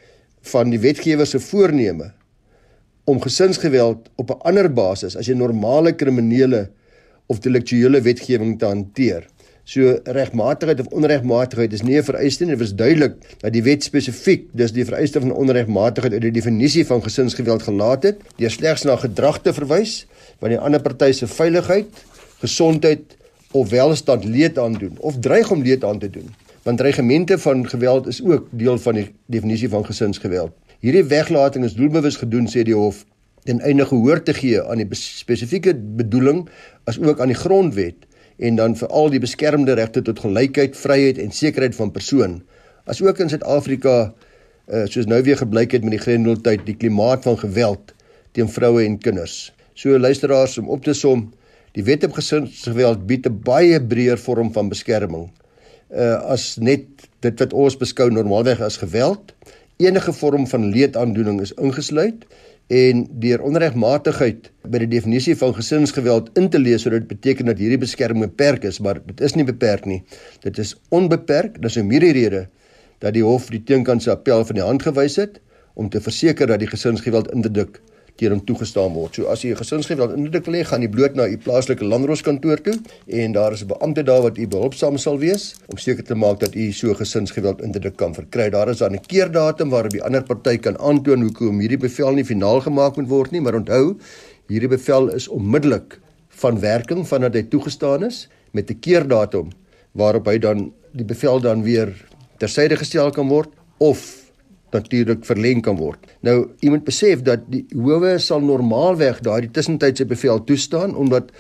van 0.54 0.72
die 0.72 0.80
wetgewer 0.80 1.28
se 1.28 1.40
voorneme 1.40 2.14
om 3.04 3.20
gesinsgeweld 3.20 4.08
op 4.16 4.30
'n 4.30 4.40
ander 4.48 4.72
basis 4.72 5.16
as 5.16 5.28
'n 5.28 5.36
normale 5.36 5.92
kriminele 5.92 6.70
of 7.26 7.36
intellektuele 7.36 8.00
wetgewing 8.00 8.58
te 8.58 8.66
hanteer. 8.66 9.26
So 9.64 9.96
regmatigheid 10.04 10.80
of 10.80 10.92
onregmatigheid 10.92 11.72
is 11.72 11.82
nie 11.82 11.96
'n 11.96 12.04
vereiste 12.04 12.44
nie. 12.44 12.56
Dit 12.56 12.66
is 12.66 12.74
duidelik 12.74 13.14
dat 13.40 13.52
die 13.52 13.62
wet 13.62 13.82
spesifiek 13.82 14.48
dis 14.52 14.72
die 14.72 14.84
vereiste 14.84 15.20
van 15.20 15.32
onregmatigheid 15.32 16.12
uit 16.12 16.20
die 16.20 16.30
definisie 16.30 16.86
van 16.86 17.02
gesinsgeweld 17.02 17.62
gelaat 17.62 18.02
het, 18.02 18.20
deur 18.36 18.50
slegs 18.50 18.82
na 18.82 18.96
gedrag 18.96 19.40
te 19.42 19.52
verwys 19.52 20.06
wat 20.40 20.50
die 20.50 20.58
ander 20.58 20.80
party 20.80 21.12
se 21.12 21.26
veiligheid, 21.26 21.88
gesondheid 22.40 23.16
of 23.52 23.70
welstand 23.70 24.24
leed 24.24 24.58
aandoen 24.58 24.96
of 24.98 25.18
dreig 25.18 25.50
om 25.50 25.62
leed 25.62 25.84
aan 25.84 25.98
te 25.98 26.10
doen. 26.10 26.28
Want 26.62 26.78
dreigemente 26.78 27.38
van 27.38 27.68
geweld 27.68 28.06
is 28.06 28.22
ook 28.24 28.48
deel 28.50 28.78
van 28.78 28.94
die 28.94 29.14
definisie 29.26 29.68
van 29.68 29.84
gesinsgeweld. 29.84 30.52
Hierdie 30.80 31.04
weglating 31.04 31.64
is 31.64 31.74
doelbewus 31.74 32.16
gedoen 32.16 32.48
sê 32.48 32.62
die 32.62 32.74
hof 32.74 33.04
ten 33.44 33.60
einde 33.60 33.86
gehoor 33.86 34.22
te 34.22 34.34
gee 34.34 34.62
aan 34.62 34.80
die 34.80 34.88
spesifieke 34.98 35.74
bedoeling 35.74 36.46
as 36.88 36.98
ook 37.00 37.20
aan 37.20 37.32
die 37.32 37.38
grondwet 37.38 38.06
en 38.36 38.56
dan 38.56 38.76
veral 38.76 39.10
die 39.12 39.20
beskermde 39.22 39.76
regte 39.78 40.02
tot 40.02 40.20
gelykheid, 40.24 40.76
vryheid 40.76 41.18
en 41.22 41.30
sekerheid 41.30 41.74
van 41.74 41.92
persoon. 41.94 42.40
As 42.84 43.02
ook 43.02 43.20
in 43.22 43.30
Suid-Afrika 43.30 43.98
uh, 44.08 44.84
soos 44.90 45.06
nou 45.06 45.20
weer 45.22 45.38
gebleik 45.38 45.76
het 45.76 45.84
met 45.84 45.94
die 45.94 46.02
Grendeltyd 46.02 46.64
die 46.66 46.76
klimaat 46.76 47.22
van 47.28 47.38
geweld 47.38 47.94
teen 48.34 48.50
vroue 48.50 48.82
en 48.84 48.98
kinders. 48.98 49.52
So 49.78 49.98
luisteraars 49.98 50.58
om 50.58 50.68
op 50.72 50.84
te 50.84 50.94
som, 50.94 51.28
die 51.74 51.84
wet 51.86 52.04
op 52.06 52.16
gesinsgeweld 52.16 53.06
bied 53.06 53.26
'n 53.26 53.40
baie 53.44 53.80
breër 53.82 54.18
vorm 54.18 54.52
van 54.52 54.68
beskerming. 54.68 55.30
Uh 55.90 56.18
as 56.34 56.56
net 56.58 56.86
dit 57.20 57.38
wat 57.38 57.52
ons 57.52 57.76
beskou 57.76 58.10
normaalweg 58.10 58.60
as 58.60 58.76
geweld, 58.76 59.34
enige 59.76 60.12
vorm 60.12 60.46
van 60.46 60.70
leedaandoening 60.70 61.40
is 61.40 61.52
ingesluit 61.52 62.26
en 62.72 63.06
deur 63.20 63.42
onregmatigheid 63.44 64.50
by 64.64 64.80
die 64.84 64.88
definisie 64.96 65.36
van 65.36 65.52
gesinsgeweld 65.54 66.30
in 66.38 66.48
te 66.48 66.58
lees 66.58 66.82
sodat 66.82 67.04
dit 67.04 67.10
beteken 67.12 67.50
dat 67.50 67.60
hierdie 67.60 67.78
beskerming 67.78 68.30
beperk 68.30 68.64
is, 68.64 68.80
maar 68.80 69.00
dit 69.04 69.20
is 69.20 69.34
nie 69.36 69.44
beperk 69.44 69.84
nie. 69.84 70.02
Dit 70.40 70.58
is 70.58 70.74
onbeperk. 70.88 71.60
Dis 71.62 71.76
'n 71.76 71.90
hierdie 71.90 72.12
rede 72.12 72.48
dat 72.98 73.12
die 73.12 73.22
hof 73.22 73.50
die 73.50 73.62
teenkant 73.62 74.02
se 74.02 74.10
appel 74.10 74.44
van 74.44 74.54
die 74.54 74.64
hand 74.64 74.82
gewys 74.82 75.16
het 75.16 75.40
om 75.74 75.88
te 75.88 76.00
verseker 76.00 76.46
dat 76.46 76.58
die 76.58 76.68
gesinsgeweld 76.68 77.30
interduk 77.32 77.82
teen 78.16 78.30
hom 78.30 78.42
toegestaan 78.46 78.92
word. 78.94 79.14
So 79.14 79.26
as 79.26 79.42
jy 79.42 79.50
'n 79.50 79.56
gesinsgeweld 79.56 80.14
interduk 80.16 80.46
lê, 80.46 80.64
gaan 80.64 80.82
jy 80.82 80.88
bloot 80.88 81.14
na 81.14 81.26
u 81.26 81.36
plaaslike 81.36 81.84
landroskantoor 81.84 82.62
toe 82.62 82.76
en 83.06 83.32
daar 83.32 83.52
is 83.52 83.62
'n 83.62 83.66
beampte 83.66 84.02
daar 84.02 84.22
wat 84.22 84.38
u 84.38 84.46
behulpsaam 84.46 84.98
sal 84.98 85.18
wees 85.18 85.54
om 85.66 85.78
seker 85.78 86.04
te 86.04 86.14
maak 86.14 86.40
dat 86.40 86.54
u 86.54 86.72
so 86.72 86.94
gesinsgeweld 86.94 87.62
interduk 87.62 87.96
kan 87.96 88.14
verkry. 88.14 88.50
Daar 88.50 88.68
is 88.68 88.78
dan 88.78 88.94
'n 88.94 89.00
keerdatum 89.06 89.70
waarop 89.70 89.90
die 89.90 90.02
ander 90.02 90.22
party 90.22 90.58
kan 90.58 90.78
aantoon 90.78 91.22
hoekom 91.22 91.60
hierdie 91.60 91.78
bevel 91.78 92.12
nie 92.12 92.24
finaal 92.24 92.60
gemaak 92.60 92.96
moet 92.96 93.08
word 93.08 93.30
nie, 93.30 93.40
maar 93.40 93.54
onthou, 93.54 93.96
hierdie 94.48 94.68
bevel 94.68 95.08
is 95.08 95.28
onmiddellik 95.28 95.98
van 96.28 96.60
werking 96.60 97.06
vandat 97.06 97.34
hy 97.34 97.42
toegestaan 97.42 98.04
is 98.04 98.28
met 98.52 98.70
'n 98.70 98.78
keerdatum 98.80 99.50
waarop 99.92 100.26
hy 100.26 100.38
dan 100.38 100.72
die 100.92 101.04
bevel 101.04 101.40
dan 101.40 101.62
weer 101.62 101.94
tersyde 102.38 102.76
gestel 102.76 103.10
kan 103.10 103.28
word 103.28 103.48
of 103.78 104.23
natuurlik 104.74 105.24
verleng 105.26 105.62
kan 105.64 105.78
word. 105.78 106.02
Nou, 106.26 106.50
jy 106.60 106.72
moet 106.74 106.86
besef 106.86 107.22
dat 107.26 107.46
die 107.50 107.64
howe 107.72 108.16
sal 108.22 108.42
normaalweg 108.44 109.22
daardie 109.26 109.52
tussentydse 109.54 110.06
bevel 110.10 110.42
toestaan 110.44 110.94
omdat 110.98 111.30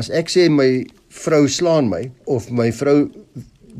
as 0.00 0.08
ek 0.10 0.30
sê 0.32 0.48
my 0.48 0.84
vrou 1.12 1.46
slaan 1.48 1.90
my 1.92 2.06
of 2.30 2.48
my 2.50 2.70
vrou 2.72 3.10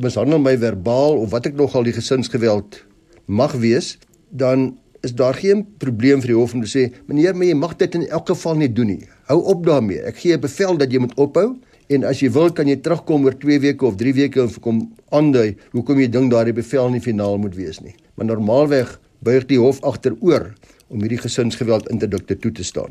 mishandel 0.02 0.40
my 0.40 0.56
verbaal 0.60 1.18
of 1.20 1.32
wat 1.32 1.48
ek 1.48 1.56
nogal 1.56 1.84
die 1.84 1.96
gesinsgeweld 1.96 2.80
mag 3.28 3.54
wees, 3.60 3.96
dan 4.28 4.72
is 5.02 5.14
daar 5.18 5.34
geen 5.34 5.64
probleem 5.82 6.22
vir 6.22 6.32
die 6.32 6.38
hof 6.38 6.54
om 6.54 6.62
te 6.62 6.70
sê 6.70 6.86
meneer, 7.08 7.34
maar 7.34 7.48
jy 7.48 7.56
mag 7.58 7.74
dit 7.80 7.98
in 7.98 8.06
elk 8.08 8.30
geval 8.30 8.60
nie 8.60 8.70
doen 8.70 8.92
nie. 8.94 9.08
Hou 9.28 9.40
op 9.50 9.64
daarmee. 9.66 10.02
Ek 10.06 10.16
gee 10.22 10.36
'n 10.36 10.40
bevel 10.40 10.76
dat 10.78 10.92
jy 10.92 10.98
moet 10.98 11.16
ophou 11.16 11.56
en 11.88 12.04
as 12.04 12.20
jy 12.22 12.30
wil 12.30 12.52
kan 12.52 12.68
jy 12.68 12.76
terugkom 12.76 13.24
oor 13.24 13.34
2 13.34 13.58
weke 13.60 13.86
of 13.86 13.96
3 13.96 14.12
weke 14.14 14.40
en 14.40 14.50
kom 14.60 14.92
aandui 15.10 15.56
hoekom 15.72 15.98
jy 15.98 16.08
dink 16.08 16.30
daardie 16.30 16.52
bevel 16.52 16.90
nie 16.90 17.00
finaal 17.00 17.38
moet 17.38 17.54
wees 17.54 17.80
nie. 17.80 17.94
Maar 18.14 18.26
normaalweg 18.26 19.00
buig 19.22 19.46
die 19.46 19.58
hof 19.58 19.80
agteroor 19.86 20.52
om 20.88 21.00
hierdie 21.00 21.22
gesinsgeweld 21.22 21.88
interdikte 21.88 22.36
toe 22.36 22.52
te 22.52 22.64
staan. 22.64 22.90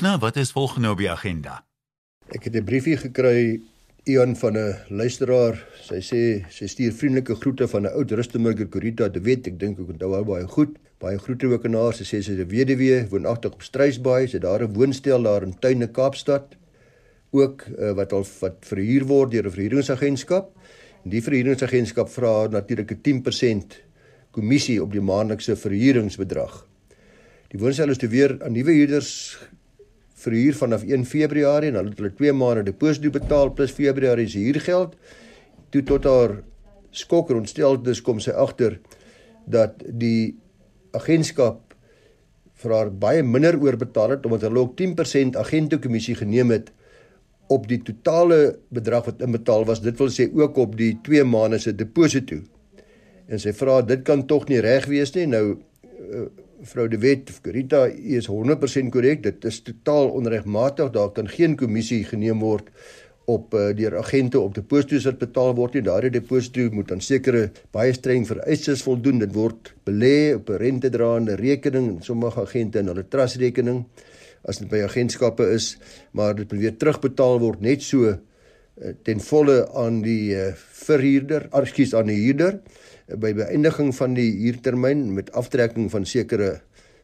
Nou, 0.00 0.18
wat 0.20 0.36
is 0.36 0.52
volgende 0.52 0.90
op 0.90 0.98
die 1.00 1.10
agenda? 1.10 1.64
Ek 2.28 2.44
het 2.44 2.54
'n 2.54 2.64
briefie 2.64 2.96
gekry 2.96 3.60
een 4.04 4.36
van 4.36 4.56
'n 4.56 4.76
luisteraar. 4.88 5.66
Sy 5.82 6.00
sê 6.00 6.44
sy 6.48 6.66
stuur 6.66 6.92
vriendelike 6.92 7.34
groete 7.34 7.68
van 7.68 7.82
'n 7.82 7.92
oud 7.92 8.10
Rustenburger 8.10 8.68
Corita 8.68 9.10
te 9.10 9.20
weet. 9.20 9.46
Ek 9.46 9.58
dink 9.58 9.78
ek 9.78 9.88
onthou 9.88 10.14
haar 10.14 10.24
baie 10.24 10.46
goed. 10.46 10.78
Baie 10.98 11.18
groete 11.18 11.46
ook 11.46 11.64
aan 11.64 11.74
haar. 11.74 11.94
Sy 11.94 12.04
sê 12.04 12.22
sy 12.22 12.32
is 12.32 12.38
'n 12.38 12.48
weduwee, 12.48 13.08
woonagtig 13.08 13.52
op 13.52 13.62
Struisbaai. 13.62 14.26
Sy 14.28 14.32
het 14.36 14.42
daar 14.42 14.62
'n 14.62 14.72
woonstel 14.72 15.22
daar 15.22 15.42
in 15.42 15.58
Tuine 15.58 15.88
Kaapstad 15.88 16.56
ook 17.30 17.64
uh, 17.78 17.92
wat 17.92 18.12
al 18.12 18.26
wat 18.40 18.56
verhuur 18.60 19.04
word 19.04 19.30
deur 19.30 19.46
'n 19.46 19.50
verhuuringsagentskap. 19.50 20.56
En 21.04 21.10
die 21.10 21.22
verhuuringsagentskap 21.22 22.08
vra 22.08 22.46
natuurlik 22.46 22.90
'n 22.90 23.00
10% 23.00 23.82
kommissie 24.34 24.78
op 24.82 24.92
die 24.94 25.02
maandelikse 25.02 25.56
verhuuringsbedrag. 25.58 26.66
Die 27.50 27.58
woonstel 27.58 27.90
is 27.90 27.98
te 27.98 28.08
weer 28.10 28.36
aan 28.44 28.54
nuwe 28.54 28.74
huurders 28.76 29.38
verhuur 30.20 30.54
vanaf 30.54 30.84
1 30.84 31.06
Februarie 31.08 31.70
en 31.72 31.80
hulle 31.80 31.90
het 31.90 32.02
hulle 32.02 32.12
2 32.18 32.34
maande 32.36 32.66
deposito 32.68 33.10
betaal 33.14 33.52
plus 33.56 33.72
Februarie 33.74 34.28
se 34.28 34.42
huurgeld. 34.44 34.94
Toe 35.70 35.82
tot 35.86 36.06
haar 36.06 36.36
skok 36.90 37.30
en 37.30 37.42
ontsteltenis 37.42 38.02
kom 38.06 38.20
sy 38.22 38.34
agter 38.34 38.78
dat 39.50 39.82
die 39.86 40.36
agentskap 40.96 41.74
vir 42.60 42.74
haar 42.76 42.90
baie 43.02 43.24
minder 43.24 43.56
oorbetaal 43.58 44.16
het 44.16 44.26
omdat 44.28 44.44
hulle 44.46 44.66
ook 44.66 44.76
10% 44.80 45.38
agentekommissie 45.40 46.18
geneem 46.18 46.52
het 46.52 46.70
op 47.50 47.66
die 47.66 47.80
totale 47.82 48.60
bedrag 48.70 49.08
wat 49.08 49.22
inbetaal 49.26 49.64
was, 49.66 49.80
dit 49.82 49.96
wil 49.98 50.10
sê 50.12 50.28
ook 50.38 50.58
op 50.62 50.76
die 50.78 50.92
2 51.06 51.24
maande 51.26 51.58
se 51.58 51.72
deposito. 51.74 52.38
En 53.30 53.38
sy 53.38 53.52
vra 53.54 53.80
dit 53.86 54.02
kan 54.06 54.24
tog 54.26 54.48
nie 54.50 54.60
reg 54.64 54.88
wees 54.90 55.12
nie. 55.14 55.26
Nou 55.30 55.44
uh, 55.54 56.24
vrou 56.66 56.88
De 56.90 56.98
Wet 57.00 57.30
of 57.30 57.38
Rita 57.46 57.86
is 57.88 58.28
100% 58.28 58.90
korrek. 58.92 59.22
Dit 59.22 59.44
is 59.48 59.62
totaal 59.62 60.10
onregmatig. 60.18 60.90
Daar 60.96 61.12
kan 61.14 61.30
geen 61.30 61.56
kommissie 61.56 62.02
geneem 62.04 62.42
word 62.42 62.72
op 63.30 63.54
uh, 63.54 63.70
deur 63.76 63.94
agente 64.00 64.40
op 64.40 64.54
deposito's 64.56 65.06
wat 65.06 65.20
betaal 65.22 65.54
word 65.54 65.78
nie. 65.78 65.84
Daardie 65.86 66.12
deposito 66.18 66.66
moet 66.74 66.90
aan 66.90 67.02
sekere 67.04 67.46
baie 67.74 67.94
streng 67.94 68.26
vereistes 68.26 68.82
voldoen. 68.86 69.22
Dit 69.22 69.34
word 69.36 69.74
belê 69.86 70.34
op 70.34 70.50
'n 70.50 70.58
rentedraende 70.64 71.38
rekening 71.38 71.88
en 71.96 72.02
sommige 72.02 72.40
agente 72.40 72.82
in 72.82 72.90
hulle 72.90 73.06
trustrekening 73.08 73.84
as 74.48 74.58
dit 74.58 74.70
by 74.70 74.80
agentskappe 74.86 75.44
is, 75.52 75.76
maar 76.16 76.34
dit 76.34 76.48
moet 76.52 76.60
weer 76.60 76.76
terugbetaal 76.76 77.40
word 77.42 77.60
net 77.60 77.82
so 77.84 78.08
uh, 78.08 78.16
ten 79.04 79.20
volle 79.20 79.68
aan 79.76 80.00
die 80.02 80.32
uh, 80.32 80.52
verhuurder, 80.56 81.48
ekskuus 81.52 81.92
aan 81.94 82.08
die 82.08 82.16
huurder 82.24 82.56
by 83.18 83.32
beëindiging 83.34 83.94
van 83.96 84.14
die 84.14 84.30
huurtermyn 84.44 85.08
met 85.14 85.32
aftrekking 85.38 85.90
van 85.90 86.06
sekere 86.06 86.60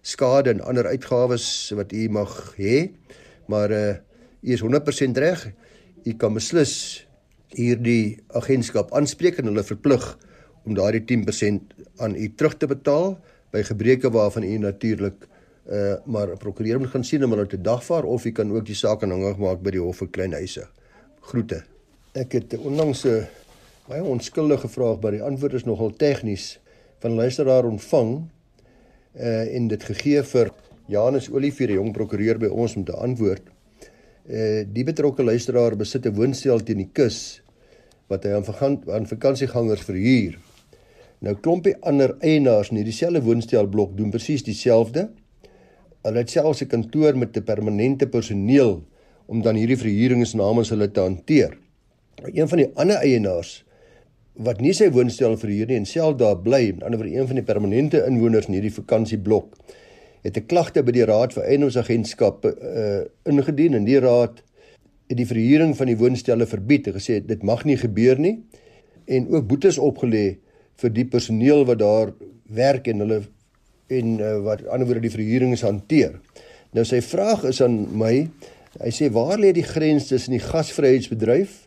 skade 0.07 0.53
en 0.55 0.63
ander 0.63 0.87
uitgawes 0.87 1.47
wat 1.75 1.93
u 1.93 2.09
mag 2.09 2.33
hê. 2.59 2.91
Maar 3.51 3.71
uh 3.71 3.95
u 4.47 4.53
is 4.53 4.63
100% 4.63 5.19
reg. 5.19 5.41
U 6.05 6.13
kan 6.15 6.35
beslis 6.37 7.07
hierdie 7.57 8.21
agentskap 8.39 8.93
aanspreek 8.95 9.41
en 9.41 9.49
hulle 9.51 9.65
verplig 9.67 10.05
om 10.67 10.77
daardie 10.77 11.03
10% 11.03 11.73
aan 12.05 12.15
u 12.15 12.29
terug 12.37 12.55
te 12.61 12.69
betaal 12.71 13.17
by 13.51 13.65
gebreke 13.67 14.11
waarvan 14.13 14.47
u 14.47 14.59
natuurlik 14.59 15.27
uh 15.67 15.97
maar 16.07 16.37
prokureur 16.39 16.79
moet 16.79 16.93
gaan 16.95 17.05
sien 17.05 17.25
om 17.25 17.35
hulle 17.35 17.47
te 17.51 17.59
dagvaar 17.59 18.05
of 18.05 18.25
jy 18.25 18.33
kan 18.33 18.53
ook 18.53 18.67
die 18.67 18.79
saak 18.79 19.03
aanhangig 19.03 19.41
maak 19.43 19.65
by 19.65 19.75
die 19.75 19.83
hof 19.83 20.05
vir 20.05 20.13
klein 20.15 20.37
eise. 20.39 20.69
Groete. 21.21 21.65
Ek 22.15 22.33
het 22.33 22.55
onlangs 22.59 23.05
'n 23.05 23.27
baie 23.87 24.03
onskuldige 24.03 24.69
vraag, 24.69 24.99
maar 25.01 25.15
die 25.15 25.23
antwoord 25.23 25.61
is 25.61 25.65
nogal 25.67 25.93
tegnies 25.95 26.57
van 27.05 27.15
luisteraar 27.15 27.69
ontvang 27.69 28.17
uh 29.17 29.57
en 29.57 29.69
dit 29.71 29.83
gegee 29.89 30.23
vir 30.27 30.51
Janus 30.91 31.29
Olivier, 31.31 31.71
die 31.71 31.79
jong 31.79 31.93
prokureur 31.95 32.39
by 32.39 32.51
ons 32.51 32.75
om 32.77 32.85
te 32.85 32.95
antwoord. 32.95 33.45
Uh 34.27 34.65
die 34.75 34.85
betrokke 34.85 35.23
luisteraar 35.23 35.77
besit 35.79 36.07
'n 36.07 36.15
woonstel 36.19 36.65
teen 36.67 36.83
die 36.83 36.91
kus 36.93 37.43
wat 38.11 38.25
hy 38.25 38.35
aan 38.35 38.83
aan 38.91 39.07
vakansiegangers 39.07 39.87
verhuur. 39.87 40.35
Nou 41.21 41.35
klompie 41.35 41.77
ander 41.81 42.17
eienaars 42.21 42.71
in 42.71 42.83
dieselfde 42.85 43.23
woonstelblok 43.23 43.97
doen 43.97 44.11
presies 44.11 44.43
dieselfde. 44.43 45.09
Hulle 46.03 46.19
het 46.19 46.31
selfs 46.31 46.63
'n 46.63 46.67
kantoor 46.67 47.17
met 47.17 47.37
'n 47.37 47.45
permanente 47.45 48.07
personeel 48.07 48.83
om 49.27 49.43
dan 49.43 49.55
hierdie 49.55 49.79
verhuurings 49.79 50.35
namens 50.35 50.71
hulle 50.71 50.91
te 50.91 51.01
hanteer. 51.01 51.59
Een 52.35 52.49
van 52.49 52.59
die 52.59 52.71
ander 52.75 52.97
eienaars 52.97 53.66
wat 54.37 54.61
nie 54.61 54.75
sy 54.77 54.91
woonstel 54.93 55.37
verhuur 55.41 55.71
nie 55.71 55.79
en 55.81 55.89
self 55.89 56.17
daar 56.21 56.37
bly, 56.43 56.69
aan 56.71 56.81
die 56.81 56.87
ander 56.89 57.03
wyse 57.03 57.17
een 57.17 57.29
van 57.31 57.41
die 57.41 57.47
permanente 57.47 58.03
inwoners 58.05 58.49
in 58.51 58.59
hierdie 58.59 58.75
vakansieblok, 58.75 59.55
het 60.25 60.37
'n 60.37 60.47
klagte 60.47 60.83
by 60.83 60.93
die 60.93 61.07
Raad 61.07 61.33
vir 61.33 61.45
Eienaarsagentskappe 61.45 62.49
uh, 62.51 63.05
ingedien 63.25 63.75
en 63.75 63.85
die 63.85 64.01
raad 64.01 64.43
het 65.09 65.17
die 65.17 65.27
verhuuring 65.27 65.77
van 65.77 65.87
die 65.87 65.97
woonstelle 65.97 66.47
verbied 66.47 66.89
en 66.89 66.97
gesê 66.99 67.21
dit 67.23 67.43
mag 67.43 67.65
nie 67.65 67.77
gebeur 67.77 68.19
nie 68.19 68.43
en 69.07 69.29
ook 69.31 69.47
boetes 69.47 69.79
opgelê 69.79 70.39
vir 70.83 70.91
die 70.91 71.07
personeel 71.07 71.65
wat 71.65 71.79
daar 71.79 72.13
werk 72.51 72.89
en 72.89 73.05
hulle 73.05 73.23
en 73.89 74.19
uh, 74.19 74.39
wat 74.43 74.67
ander 74.67 74.87
woorde 74.87 75.07
die 75.07 75.15
verhuurings 75.15 75.63
hanteer. 75.63 76.19
Nou 76.75 76.85
sy 76.85 77.01
vraag 77.01 77.45
is 77.45 77.63
aan 77.63 77.87
my, 77.97 78.27
hy 78.83 78.91
sê 78.91 79.09
waar 79.15 79.39
lê 79.39 79.53
die 79.55 79.67
grens 79.67 80.09
tussen 80.11 80.35
die 80.35 80.43
gasvryheidsbedryf 80.43 81.63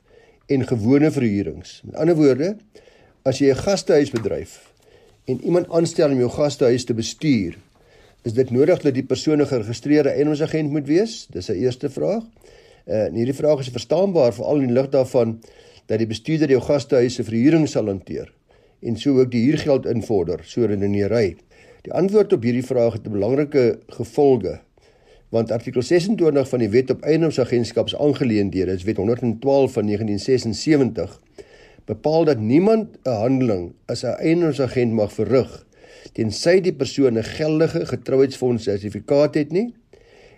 en 0.49 0.65
gewone 0.67 1.11
verhuurings. 1.11 1.81
Met 1.85 1.95
ander 2.01 2.15
woorde, 2.17 2.55
as 3.23 3.39
jy 3.39 3.51
'n 3.51 3.61
gastehuisbedryf 3.61 4.73
en 5.25 5.41
iemand 5.43 5.69
aanstel 5.69 6.11
om 6.11 6.17
jou 6.17 6.29
gastehuis 6.29 6.85
te 6.85 6.93
bestuur, 6.93 7.57
is 8.23 8.33
dit 8.33 8.49
nodig 8.49 8.81
dat 8.81 8.93
die 8.93 9.03
persoon 9.03 9.41
'n 9.41 9.47
geregistreerde 9.47 10.09
eienaarsagent 10.09 10.71
moet 10.71 10.87
wees? 10.87 11.27
Dis 11.29 11.49
'n 11.49 11.61
eerste 11.61 11.89
vraag. 11.89 12.23
Uh, 12.87 13.05
en 13.05 13.13
hierdie 13.13 13.35
vraag 13.35 13.59
is 13.59 13.69
verstaanbaar 13.69 14.33
veral 14.33 14.59
in 14.59 14.67
die 14.67 14.73
lig 14.73 14.89
daarvan 14.89 15.39
dat 15.85 15.97
die 15.97 16.07
bestuurder 16.07 16.49
jou 16.49 16.61
gastehuis 16.61 17.15
se 17.15 17.23
verhuuring 17.23 17.67
sal 17.69 17.85
hanteer 17.85 18.31
en 18.81 18.97
sou 18.97 19.19
ook 19.19 19.31
die 19.31 19.43
huurgeld 19.43 19.85
invorder 19.85 20.39
so 20.43 20.65
redeneery. 20.65 21.35
Die 21.81 21.93
antwoord 21.93 22.33
op 22.33 22.43
hierdie 22.43 22.65
vraag 22.65 22.93
het 22.93 23.07
'n 23.07 23.11
belangrike 23.11 23.79
gevolge 23.87 24.59
want 25.29 25.51
artikel 25.51 25.81
26 25.81 26.49
van 26.49 26.59
die 26.59 26.69
Wet 26.69 26.89
op 26.89 27.01
Eiendomsagentskaps 27.01 27.95
aangeleenthede, 27.95 28.71
is 28.71 28.83
Wet 28.83 28.97
112 28.97 29.71
van 29.73 29.85
1976, 29.85 31.21
bepaal 31.85 32.25
dat 32.25 32.39
niemand 32.39 32.97
'n 33.03 33.09
handeling 33.09 33.73
as 33.85 34.03
'n 34.03 34.17
eiendomsagent 34.19 34.93
mag 34.93 35.13
verrig 35.13 35.67
tensy 36.13 36.59
die 36.61 36.73
persoon 36.73 37.17
'n 37.17 37.23
geldige 37.23 37.85
getrouheidsfonds 37.85 38.63
sertifikaat 38.63 39.33
het 39.35 39.51
nie 39.51 39.73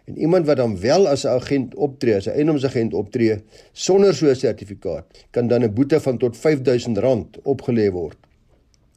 en 0.05 0.17
iemand 0.17 0.45
wat 0.45 0.57
dan 0.57 0.79
wel 0.79 1.07
as 1.07 1.23
'n 1.23 1.27
agent 1.27 1.75
optree, 1.75 2.15
as 2.15 2.27
'n 2.27 2.35
eiendomsagent 2.35 2.93
optree 2.93 3.37
sonder 3.71 4.15
so 4.15 4.27
'n 4.27 4.35
sertifikaat, 4.35 5.05
kan 5.31 5.47
dan 5.47 5.63
'n 5.63 5.73
boete 5.73 5.99
van 5.99 6.17
tot 6.17 6.35
R5000 6.35 7.39
opgelê 7.43 7.91
word. 7.91 8.17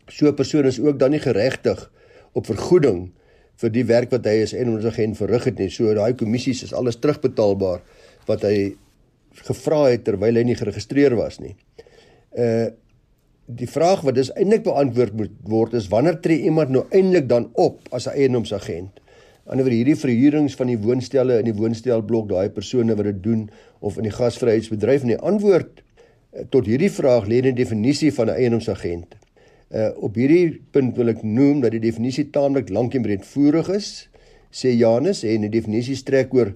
So 0.07 0.27
'n 0.27 0.35
persoon 0.35 0.65
is 0.65 0.81
ook 0.81 0.99
dan 0.99 1.11
nie 1.11 1.21
geregtig 1.21 1.93
op 2.33 2.47
vergoeding 2.47 3.13
vir 3.63 3.71
die 3.71 3.85
werk 3.87 4.11
wat 4.15 4.27
hy 4.27 4.41
as 4.45 4.55
eiendomsagent 4.55 5.19
verrig 5.19 5.45
het 5.51 5.59
nie. 5.59 5.71
So 5.71 5.95
daai 5.95 6.15
kommissies 6.19 6.65
is 6.67 6.73
alles 6.73 6.99
terugbetaalbaar 7.03 7.85
wat 8.27 8.43
hy 8.47 8.75
gevra 9.45 9.91
het 9.91 10.05
terwyl 10.07 10.37
hy 10.39 10.45
nie 10.47 10.59
geregistreer 10.59 11.17
was 11.19 11.41
nie. 11.43 11.55
Uh 12.39 12.73
die 13.45 13.69
vraag 13.69 14.01
wat 14.01 14.17
dus 14.17 14.31
eintlik 14.41 14.63
beantwoord 14.65 15.13
moet 15.19 15.33
word 15.45 15.75
is 15.77 15.91
wanneer 15.93 16.15
tree 16.25 16.47
iemand 16.49 16.71
nou 16.73 16.87
eintlik 16.97 17.27
dan 17.29 17.51
op 17.61 17.83
as 17.93 18.07
'n 18.09 18.17
eiendomsagent? 18.17 19.01
Anderswoer 19.45 19.77
hierdie 19.77 19.97
verhuurings 20.01 20.55
van 20.57 20.71
die 20.73 20.79
woonstelle 20.79 21.39
in 21.39 21.45
die 21.45 21.55
woonstelblok, 21.55 22.29
daai 22.29 22.49
persone 22.49 22.97
wat 22.97 23.05
dit 23.05 23.23
doen 23.23 23.51
of 23.81 23.99
in 24.01 24.03
die 24.09 24.15
gasvryheidsbedryf 24.15 25.03
en 25.03 25.13
die 25.13 25.19
antwoord 25.21 25.83
uh, 25.83 26.47
tot 26.51 26.65
hierdie 26.65 26.91
vraag 26.91 27.29
lê 27.29 27.43
in 27.43 27.51
die 27.51 27.61
definisie 27.61 28.13
van 28.13 28.31
'n 28.31 28.39
eiendomsagent. 28.39 29.15
Uh 29.71 29.91
op 30.05 30.19
hierdie 30.19 30.61
punt 30.73 30.97
wil 30.97 31.13
ek 31.15 31.23
noem 31.23 31.63
dat 31.65 31.73
die 31.75 31.83
definisie 31.83 32.29
taamlik 32.35 32.69
lank 32.69 32.95
en 32.95 33.05
breedvoerig 33.07 33.71
is, 33.75 33.89
sê 34.55 34.75
Janus 34.77 35.25
en 35.27 35.47
die 35.47 35.53
definisie 35.53 35.97
strek 35.99 36.35
oor 36.35 36.53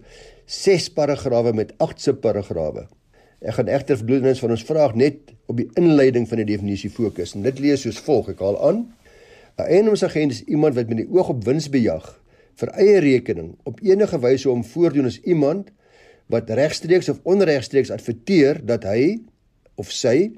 6 0.48 0.90
paragrawe 0.96 1.52
met 1.56 1.74
8 1.82 2.00
subparagrawe. 2.00 2.86
Ek 3.38 3.56
gaan 3.58 3.70
egter 3.70 3.98
verdoelings 4.00 4.40
van 4.42 4.54
ons 4.54 4.64
vraag 4.66 4.94
net 4.98 5.34
op 5.46 5.58
die 5.60 5.68
inleiding 5.78 6.28
van 6.28 6.42
die 6.42 6.48
definisie 6.48 6.90
fokus. 6.90 7.34
En 7.36 7.44
dit 7.46 7.60
lees 7.62 7.84
soos 7.86 8.00
volg: 8.02 8.32
Ek 8.34 8.40
haal 8.44 8.58
aan: 8.68 8.86
'n 9.58 9.66
Eiendomsagent 9.66 10.32
is 10.32 10.44
iemand 10.46 10.74
wat 10.74 10.88
met 10.88 11.02
die 11.02 11.10
oog 11.10 11.28
op 11.34 11.44
wins 11.44 11.68
bejag 11.70 12.06
vir 12.58 12.70
eie 12.78 12.98
rekening 13.02 13.54
op 13.66 13.80
enige 13.82 14.18
wyse 14.22 14.50
om 14.50 14.64
voordoen 14.64 15.06
as 15.10 15.20
iemand 15.22 15.70
wat 16.30 16.50
regstreeks 16.50 17.08
of 17.08 17.20
onregstreeks 17.22 17.90
adverteer 17.94 18.60
dat 18.66 18.84
hy 18.86 19.18
of 19.78 19.90
sy 19.94 20.30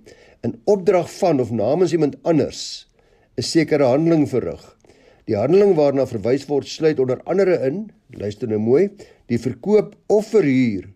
in 0.47 0.61
opdrag 0.65 1.11
van 1.19 1.41
of 1.41 1.51
namens 1.51 1.93
iemand 1.93 2.17
anders 2.23 2.89
'n 3.37 3.43
sekere 3.43 3.85
handeling 3.85 4.29
verrig. 4.29 4.77
Die 5.25 5.37
handeling 5.37 5.75
waarna 5.75 6.07
verwys 6.07 6.47
word 6.47 6.69
sluit 6.69 6.99
onder 6.99 7.21
andere 7.25 7.61
in, 7.67 7.91
luister 8.11 8.49
nou 8.49 8.59
mooi, 8.59 8.91
die 9.27 9.39
verkoop 9.39 9.95
of 10.07 10.27
verhuur 10.27 10.89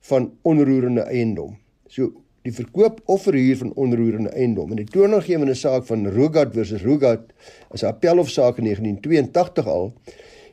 van 0.00 0.32
onroerende 0.42 1.00
eiendom. 1.00 1.56
So 1.88 2.12
die 2.42 2.52
verkoop 2.52 3.00
of 3.04 3.22
verhuur 3.22 3.56
van 3.56 3.72
onroerende 3.76 4.30
eiendom. 4.32 4.70
In 4.70 4.80
die 4.80 4.88
toonaangewende 4.88 5.54
saak 5.54 5.84
van 5.90 6.08
Rogat 6.08 6.54
versus 6.56 6.82
Rogat 6.82 7.32
as 7.70 7.82
'n 7.82 7.92
appelhofsaak 7.92 8.58
in 8.58 8.64
1982 8.64 9.66
al 9.66 9.92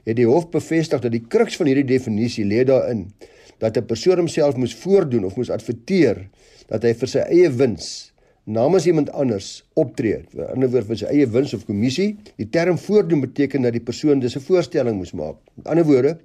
het 0.04 0.16
die 0.16 0.28
hof 0.28 0.50
bevestig 0.50 1.02
dat 1.02 1.12
die 1.12 1.26
kruks 1.28 1.56
van 1.56 1.68
hierdie 1.68 1.88
definisie 1.88 2.46
lê 2.46 2.64
daarin 2.64 3.12
dat 3.60 3.78
'n 3.78 3.86
persoon 3.86 4.18
homself 4.18 4.56
moes 4.56 4.76
voordoen 4.76 5.26
of 5.26 5.36
moes 5.36 5.50
adverteer 5.50 6.30
dat 6.68 6.84
hy 6.84 6.94
vir 6.94 7.08
sy 7.08 7.20
eie 7.20 7.50
wins 7.50 8.14
namens 8.48 8.86
iemand 8.88 9.12
anders 9.12 9.66
optree. 9.74 10.24
In 10.32 10.40
'n 10.40 10.52
ander 10.54 10.70
woord 10.72 10.88
vir 10.88 10.98
sy 10.98 11.06
eie 11.12 11.28
wins 11.28 11.54
of 11.54 11.66
kommissie. 11.66 12.16
Die 12.38 12.50
term 12.50 12.78
voordoen 12.78 13.22
beteken 13.22 13.62
dat 13.62 13.74
die 13.74 13.84
persoon 13.84 14.20
dis 14.20 14.36
'n 14.36 14.40
voorstelling 14.40 14.98
moes 14.98 15.12
maak. 15.12 15.36
Met 15.56 15.68
ander 15.68 15.86
woorde, 15.86 16.18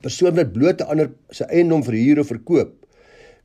persoon 0.00 0.34
wat 0.34 0.52
bloot 0.52 0.80
'n 0.80 0.86
ander 0.86 1.10
se 1.30 1.44
eiendom 1.44 1.82
verhuur 1.82 2.18
of 2.18 2.26
verkoop, 2.26 2.86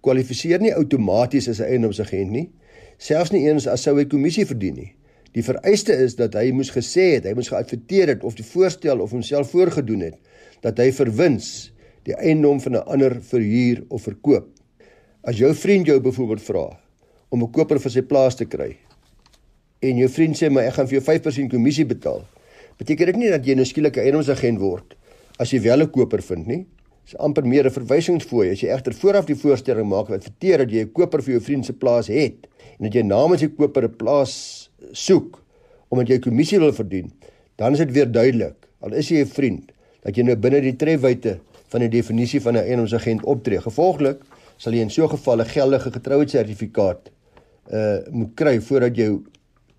kwalifiseer 0.01 0.59
nie 0.59 0.75
outomaties 0.75 1.47
as 1.47 1.59
'n 1.59 1.63
eiendomsagent 1.63 2.31
nie, 2.31 2.49
selfs 2.97 3.31
nie 3.31 3.47
eens 3.47 3.67
as 3.67 3.81
sou 3.81 3.97
hy 3.97 4.05
kommissie 4.05 4.45
verdien 4.45 4.75
nie. 4.75 4.95
Die 5.31 5.43
vereiste 5.43 5.93
is 5.93 6.15
dat 6.15 6.33
hy 6.33 6.51
moes 6.51 6.71
gesê 6.71 7.13
het, 7.13 7.23
hy 7.23 7.33
moes 7.33 7.47
geadverteer 7.47 8.07
het 8.07 8.23
of 8.23 8.35
die 8.35 8.45
voorstel 8.45 8.99
of 8.99 9.11
homself 9.11 9.49
voorgedoen 9.49 10.01
het 10.01 10.15
dat 10.61 10.77
hy 10.77 10.91
verwins 10.91 11.73
die 12.03 12.15
eiendom 12.15 12.59
van 12.59 12.71
'n 12.75 12.85
ander 12.87 13.21
verhuur 13.21 13.83
of 13.87 14.01
verkoop. 14.01 14.47
As 15.23 15.37
jou 15.37 15.53
vriend 15.53 15.85
jou 15.85 15.99
byvoorbeeld 15.99 16.41
vra 16.41 16.84
om 17.29 17.43
'n 17.43 17.51
koper 17.51 17.79
vir 17.79 17.91
sy 17.91 18.01
plaas 18.01 18.35
te 18.35 18.45
kry 18.45 18.77
en 19.81 19.97
jou 19.97 20.09
vriend 20.09 20.37
sê 20.37 20.49
maar 20.49 20.63
ek 20.69 20.77
gaan 20.77 20.87
vir 20.87 20.99
jou 20.99 21.05
5% 21.05 21.51
kommissie 21.51 21.85
betaal, 21.85 22.23
beteken 22.79 23.05
dit 23.05 23.15
nie 23.15 23.29
dat 23.29 23.45
jy 23.45 23.55
nou 23.55 23.65
skielik 23.65 23.97
'n 23.97 24.05
eiendomsagent 24.05 24.59
word 24.59 24.95
as 25.39 25.51
jy 25.51 25.59
wel 25.59 25.81
'n 25.81 25.91
koper 25.91 26.21
vind 26.21 26.47
nie. 26.47 26.65
Dit 27.05 27.13
is 27.13 27.17
amper 27.19 27.45
meer 27.45 27.65
'n 27.65 27.71
verwysingsfooi 27.71 28.51
as 28.51 28.61
jy 28.61 28.69
egter 28.69 28.93
vooraf 28.93 29.25
die 29.25 29.35
voorstelling 29.35 29.87
maak 29.87 30.09
wat 30.09 30.23
verteer 30.23 30.57
dat 30.57 30.71
jy 30.71 30.81
'n 30.81 30.91
koper 30.91 31.21
vir 31.21 31.33
jou 31.33 31.41
vriend 31.41 31.65
se 31.65 31.73
plaas 31.73 32.07
het 32.07 32.47
en 32.79 32.89
dat 32.89 32.93
jy 32.93 33.01
namens 33.03 33.41
die 33.41 33.49
koper 33.49 33.83
'n 33.83 33.95
plaas 33.95 34.69
soek 34.91 35.41
omdat 35.89 36.07
jy 36.07 36.19
kommissie 36.19 36.59
wil 36.59 36.73
verdien, 36.73 37.11
dan 37.57 37.73
is 37.73 37.79
dit 37.79 37.91
weer 37.91 38.11
duidelik. 38.11 38.55
Al 38.81 38.93
is 38.93 39.09
jy 39.09 39.21
'n 39.21 39.27
vriend, 39.27 39.71
dat 40.03 40.15
jy 40.15 40.23
nou 40.23 40.35
binne 40.35 40.61
die 40.61 40.75
trefwyte 40.75 41.39
van 41.69 41.79
die 41.81 41.89
definisie 41.89 42.41
van 42.41 42.57
'n 42.57 42.65
eiendomsagent 42.65 43.23
optree. 43.23 43.61
Gevolglik 43.61 44.21
sal 44.57 44.73
jy 44.73 44.81
in 44.81 44.89
so 44.89 45.03
'n 45.03 45.09
geval 45.09 45.41
'n 45.41 45.45
geldige 45.45 45.91
getrouheidsertifikaat 45.91 47.11
uh 47.71 47.99
moet 48.11 48.35
kry 48.35 48.59
voordat 48.61 48.95
jou 48.95 49.23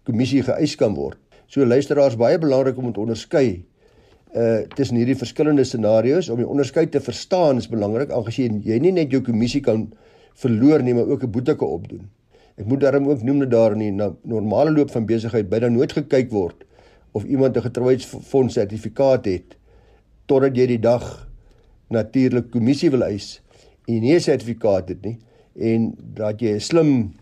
kommissie 0.04 0.42
geëis 0.42 0.76
kan 0.76 0.94
word. 0.94 1.18
So 1.46 1.64
luisteraars 1.64 2.16
baie 2.16 2.38
belangrik 2.38 2.78
om 2.78 2.92
te 2.92 3.00
onderskei 3.00 3.64
uh 4.34 4.60
tussen 4.74 4.96
hierdie 4.96 5.16
verskillende 5.16 5.64
scenario's 5.64 6.28
om 6.28 6.36
die 6.36 6.48
onderskeid 6.48 6.90
te 6.90 7.00
verstaan 7.00 7.56
is 7.56 7.68
belangrik 7.68 8.10
aangesien 8.10 8.62
jy 8.64 8.78
nie 8.78 8.92
net 8.92 9.10
jou 9.10 9.22
kommissie 9.22 9.60
kan 9.60 9.92
verloor 10.34 10.82
nie 10.82 10.94
maar 10.94 11.08
ook 11.08 11.22
'n 11.22 11.30
boete 11.30 11.54
kan 11.54 11.68
opdoen. 11.68 12.10
Ek 12.56 12.66
moet 12.66 12.80
daarom 12.80 13.08
ook 13.08 13.22
noem 13.22 13.38
dat 13.38 13.50
daar 13.50 13.72
in 13.72 13.78
die 13.78 14.10
normale 14.22 14.70
loop 14.72 14.90
van 14.90 15.06
besigheid 15.06 15.48
byna 15.48 15.68
nooit 15.68 15.92
gekyk 15.92 16.30
word 16.30 16.64
of 17.12 17.24
iemand 17.24 17.56
'n 17.56 17.62
getrouheidsfonds 17.62 18.54
sertifikaat 18.54 19.24
het 19.24 19.56
totdat 20.26 20.56
jy 20.56 20.66
die 20.66 20.78
dag 20.78 21.28
natuurlik 21.88 22.50
kommissie 22.50 22.90
wil 22.90 23.02
eis 23.02 23.40
en 23.86 24.00
nie 24.00 24.14
'n 24.14 24.20
sertifikaat 24.20 24.88
het 24.88 25.04
nie 25.04 25.18
en 25.54 25.94
dat 26.14 26.40
jy 26.40 26.54
'n 26.54 26.60
slim 26.60 27.14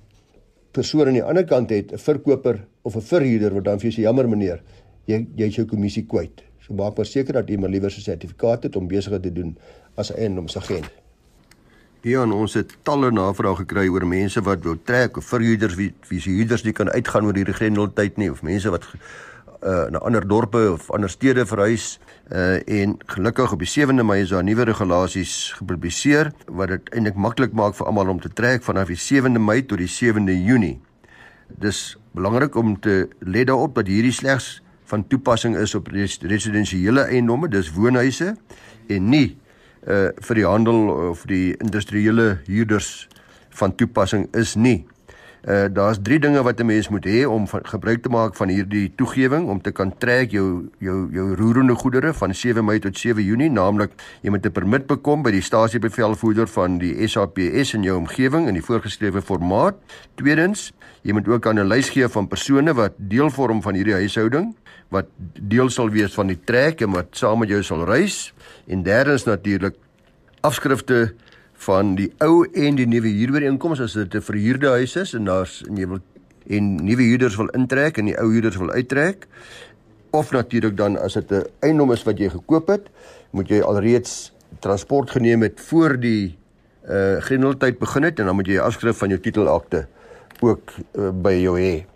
persoon 0.73 1.07
aan 1.07 1.19
die 1.19 1.23
ander 1.23 1.45
kant 1.45 1.71
het, 1.71 1.93
'n 1.93 1.99
verkoper 1.99 2.67
of 2.83 2.97
'n 2.97 3.01
verhuurder 3.01 3.55
wat 3.55 3.65
dan 3.65 3.79
vir 3.79 3.91
jou 3.91 4.01
sê 4.01 4.03
jammer 4.05 4.29
meneer, 4.29 4.63
jy 5.07 5.27
jy 5.37 5.49
jou 5.49 5.67
kommissie 5.67 6.07
kwyt. 6.07 6.43
So 6.61 6.75
maak 6.75 6.97
maar 6.97 7.07
seker 7.07 7.33
dat 7.33 7.49
jy 7.49 7.57
maar 7.57 7.71
liewer 7.71 7.91
'n 7.91 8.01
sertifikaat 8.01 8.63
het 8.63 8.77
om 8.77 8.89
besigheid 8.89 9.23
te 9.23 9.33
doen 9.33 9.57
as 9.95 10.11
'n 10.11 10.17
eiendomsagent. 10.17 10.91
Ja, 12.03 12.31
ons 12.31 12.55
het 12.55 12.77
talle 12.83 13.11
navrae 13.11 13.57
gekry 13.57 13.89
oor 13.89 14.07
mense 14.07 14.41
wat 14.43 14.65
wou 14.65 14.77
trek 14.85 15.17
of 15.17 15.25
verhuurders 15.25 15.75
wie 15.75 15.95
wie 16.09 16.21
se 16.21 16.31
huurders 16.31 16.63
nie 16.63 16.73
kan 16.73 16.91
uitgaan 16.91 17.25
oor 17.25 17.35
hierdie 17.35 17.55
grendeltyd 17.55 18.17
nie 18.17 18.31
of 18.31 18.43
mense 18.43 18.71
wat 18.71 18.85
uh 19.65 19.89
na 19.91 19.99
ander 19.99 20.27
dorpe 20.29 20.61
of 20.73 20.91
ander 20.91 21.11
stede 21.11 21.47
verhuis 21.47 21.99
uh 22.33 22.61
en 22.81 22.99
gelukkig 23.07 23.53
op 23.53 23.63
die 23.63 23.71
7de 23.71 24.05
Mei 24.05 24.21
is 24.23 24.33
daar 24.35 24.45
nuwe 24.45 24.65
regulasies 24.69 25.55
gepubliseer 25.59 26.33
wat 26.47 26.69
dit 26.69 26.91
eintlik 26.93 27.17
maklik 27.17 27.53
maak 27.53 27.77
vir 27.79 27.87
almal 27.87 28.13
om 28.13 28.21
te 28.21 28.29
trek 28.29 28.63
vanaf 28.63 28.93
die 28.93 29.01
7de 29.01 29.41
Mei 29.41 29.63
tot 29.65 29.81
die 29.81 29.89
7de 29.89 30.37
Junie. 30.45 30.81
Dis 31.49 31.97
belangrik 32.13 32.57
om 32.57 32.77
te 32.81 33.09
let 33.21 33.47
daarop 33.47 33.75
dat 33.75 33.89
hierdie 33.89 34.13
slegs 34.13 34.61
van 34.85 35.07
toepassing 35.09 35.57
is 35.57 35.75
op 35.75 35.89
residensiële 35.89 37.09
eiendomme, 37.09 37.49
dis 37.49 37.73
woonhuise 37.73 38.35
en 38.89 39.09
nie 39.09 39.37
uh 39.89 40.13
vir 40.29 40.41
die 40.41 40.47
handel 40.49 40.89
of 41.11 41.25
die 41.29 41.57
industriële 41.57 42.39
huurders 42.47 43.09
van 43.55 43.75
toepassing 43.75 44.29
is 44.35 44.55
nie. 44.55 44.85
Uh 45.45 45.67
daar's 45.69 45.99
drie 46.03 46.19
dinge 46.19 46.43
wat 46.43 46.61
'n 46.61 46.67
mens 46.67 46.89
moet 46.89 47.05
hê 47.05 47.25
om 47.29 47.49
van, 47.49 47.61
gebruik 47.65 48.03
te 48.03 48.09
maak 48.09 48.35
van 48.35 48.49
hierdie 48.49 48.93
toegewing 48.97 49.49
om 49.49 49.61
te 49.61 49.71
kan 49.71 49.93
trek 49.99 50.31
jou 50.31 50.71
jou 50.79 51.09
jou 51.13 51.35
roerende 51.35 51.75
goedere 51.75 52.15
van 52.15 52.35
7 52.35 52.65
Mei 52.65 52.79
tot 52.79 52.99
7 52.99 53.25
Junie, 53.25 53.51
naamlik 53.51 53.91
jy 54.23 54.31
moet 54.31 54.47
'n 54.47 54.53
permit 54.53 54.87
bekom 54.87 55.23
by 55.23 55.31
die 55.31 55.43
stasiebevelvoerder 55.43 56.47
van 56.47 56.79
die 56.79 57.09
SAPS 57.09 57.75
in 57.75 57.83
jou 57.83 57.97
omgewing 57.97 58.49
in 58.49 58.55
die 58.55 58.65
voorgeskrewe 58.65 59.23
formaat. 59.23 59.75
Tweedens, 60.15 60.73
jy 61.03 61.13
moet 61.13 61.29
ook 61.29 61.47
aan 61.47 61.59
'n 61.59 61.69
lys 61.69 61.89
gee 61.89 62.09
van 62.09 62.29
persone 62.29 62.75
wat 62.75 62.93
deel 62.97 63.31
vorm 63.31 63.63
van 63.63 63.75
hierdie 63.75 63.95
huishouding 63.95 64.55
wat 64.89 65.07
deel 65.41 65.71
sal 65.71 65.91
wees 65.91 66.15
van 66.15 66.31
die 66.31 66.41
trek 66.45 66.81
en 66.81 66.95
wat 66.95 67.17
saam 67.19 67.39
met 67.39 67.49
jou 67.49 67.63
sal 67.63 67.85
reis 67.85 68.33
en 68.67 68.83
derdens 68.83 69.25
natuurlik 69.25 69.75
afskrifte 70.45 71.15
van 71.67 71.95
die 71.95 72.11
ou 72.19 72.45
en 72.53 72.77
die 72.77 72.87
nuwe 72.87 73.09
huurooreenkoms 73.09 73.81
as 73.81 73.93
dit 73.93 74.15
'n 74.15 74.21
verhuurde 74.21 74.69
huis 74.69 74.97
is 74.97 75.15
en 75.15 75.25
daar's 75.25 75.63
en 75.69 75.77
jy 75.77 75.87
wil 75.89 76.01
en 76.47 76.75
nuwe 76.85 77.03
huurders 77.03 77.37
wil 77.37 77.49
intrek 77.57 77.99
en 77.99 78.05
die 78.05 78.19
ou 78.21 78.29
huurders 78.31 78.57
wil 78.57 78.71
uittrek 78.71 79.27
of 80.15 80.31
natuurlik 80.31 80.77
dan 80.77 80.99
as 80.99 81.15
dit 81.15 81.33
'n 81.33 81.45
eiendom 81.61 81.93
is 81.93 82.03
wat 82.03 82.19
jy 82.19 82.29
gekoop 82.31 82.69
het, 82.69 82.89
moet 83.31 83.49
jy 83.49 83.61
alreeds 83.61 84.33
transport 84.61 85.11
geneem 85.11 85.43
het 85.43 85.61
voor 85.61 86.01
die 86.01 86.39
uh 86.89 87.17
grendeltyd 87.21 87.79
begin 87.79 88.03
het 88.03 88.19
en 88.19 88.27
dan 88.27 88.35
moet 88.35 88.47
jy 88.47 88.57
'n 88.57 88.67
afskrif 88.67 88.99
van 88.99 89.09
jou 89.09 89.21
titelakte 89.21 89.89
ook 90.41 90.73
uh, 90.93 91.11
by 91.11 91.33
jou 91.33 91.59
hê. 91.61 91.87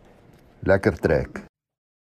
Lekker 0.62 0.98
trek. 0.98 1.44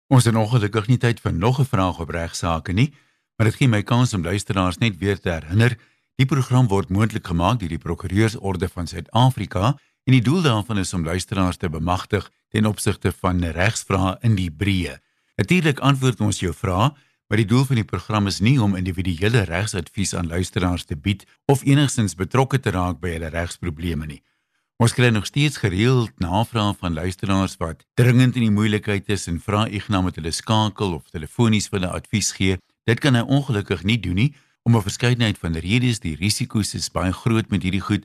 Ons 0.08 0.24
het 0.24 0.34
nog 0.34 0.50
gelukkig 0.50 0.86
nie 0.86 0.98
tyd 0.98 1.20
vir 1.20 1.32
nog 1.32 1.58
'n 1.60 1.64
vraag 1.64 2.00
op 2.00 2.10
regsaake 2.10 2.72
nie, 2.72 2.92
maar 3.36 3.46
dit 3.46 3.56
gee 3.56 3.68
my 3.68 3.82
kans 3.82 4.14
om 4.14 4.22
luisteraars 4.22 4.78
net 4.78 4.98
weer 4.98 5.18
te 5.18 5.30
herinner, 5.30 5.78
die 6.20 6.26
program 6.30 6.68
word 6.70 6.92
moontlik 6.94 7.26
gemaak 7.26 7.58
deur 7.58 7.72
die 7.72 7.80
Prokureursorde 7.82 8.68
van 8.70 8.86
Suid-Afrika 8.86 9.72
en 10.04 10.14
die 10.14 10.22
doel 10.22 10.44
daarvan 10.44 10.78
is 10.78 10.92
om 10.94 11.04
luisteraars 11.04 11.58
te 11.58 11.68
bemagtig 11.68 12.28
ten 12.54 12.66
opsigte 12.70 13.10
van 13.12 13.42
regsvrae 13.56 14.14
in 14.22 14.36
die 14.38 14.50
breë. 14.50 15.00
Natuurlik 15.40 15.80
antwoord 15.82 16.20
ons 16.22 16.38
jou 16.38 16.52
vrae, 16.54 16.92
maar 17.26 17.40
die 17.40 17.48
doel 17.50 17.64
van 17.66 17.80
die 17.80 17.88
program 17.88 18.28
is 18.30 18.38
nie 18.44 18.60
om 18.62 18.76
individuele 18.78 19.42
regsadvies 19.48 20.14
aan 20.14 20.30
luisteraars 20.30 20.84
te 20.84 20.94
bied 20.94 21.24
of 21.50 21.64
enigstens 21.66 22.14
betrokke 22.14 22.60
te 22.60 22.70
raak 22.70 23.00
by 23.02 23.16
hulle 23.16 23.32
regsprobleme 23.34 24.06
nie. 24.06 24.20
Ons 24.78 24.94
kry 24.94 25.08
nog 25.10 25.26
steeds 25.26 25.58
gereeld 25.62 26.14
navrae 26.22 26.74
van 26.78 26.94
luisteraars 26.94 27.56
wat 27.58 27.82
dringend 27.98 28.38
in 28.38 28.46
die 28.46 28.54
moeilikheid 28.54 29.10
is 29.10 29.26
en 29.30 29.40
vra 29.42 29.66
Ignas 29.66 30.04
met 30.04 30.18
hulle 30.20 30.34
skakel 30.34 30.94
of 30.94 31.10
telefonies 31.10 31.70
vir 31.72 31.80
'n 31.80 31.94
advies 31.98 32.32
gee. 32.32 32.58
Dit 32.86 33.00
kan 33.00 33.14
hy 33.14 33.22
ongelukkig 33.22 33.82
nie 33.82 33.98
doen 33.98 34.14
nie 34.14 34.34
om 34.64 34.76
'n 34.76 34.82
verskeidenheid 34.82 35.38
van 35.38 35.56
redes. 35.56 36.00
Die 36.00 36.16
risiko's 36.16 36.74
is 36.74 36.90
baie 36.90 37.12
groot 37.12 37.48
met 37.50 37.62
hierdie 37.62 37.84
goed. 37.84 38.04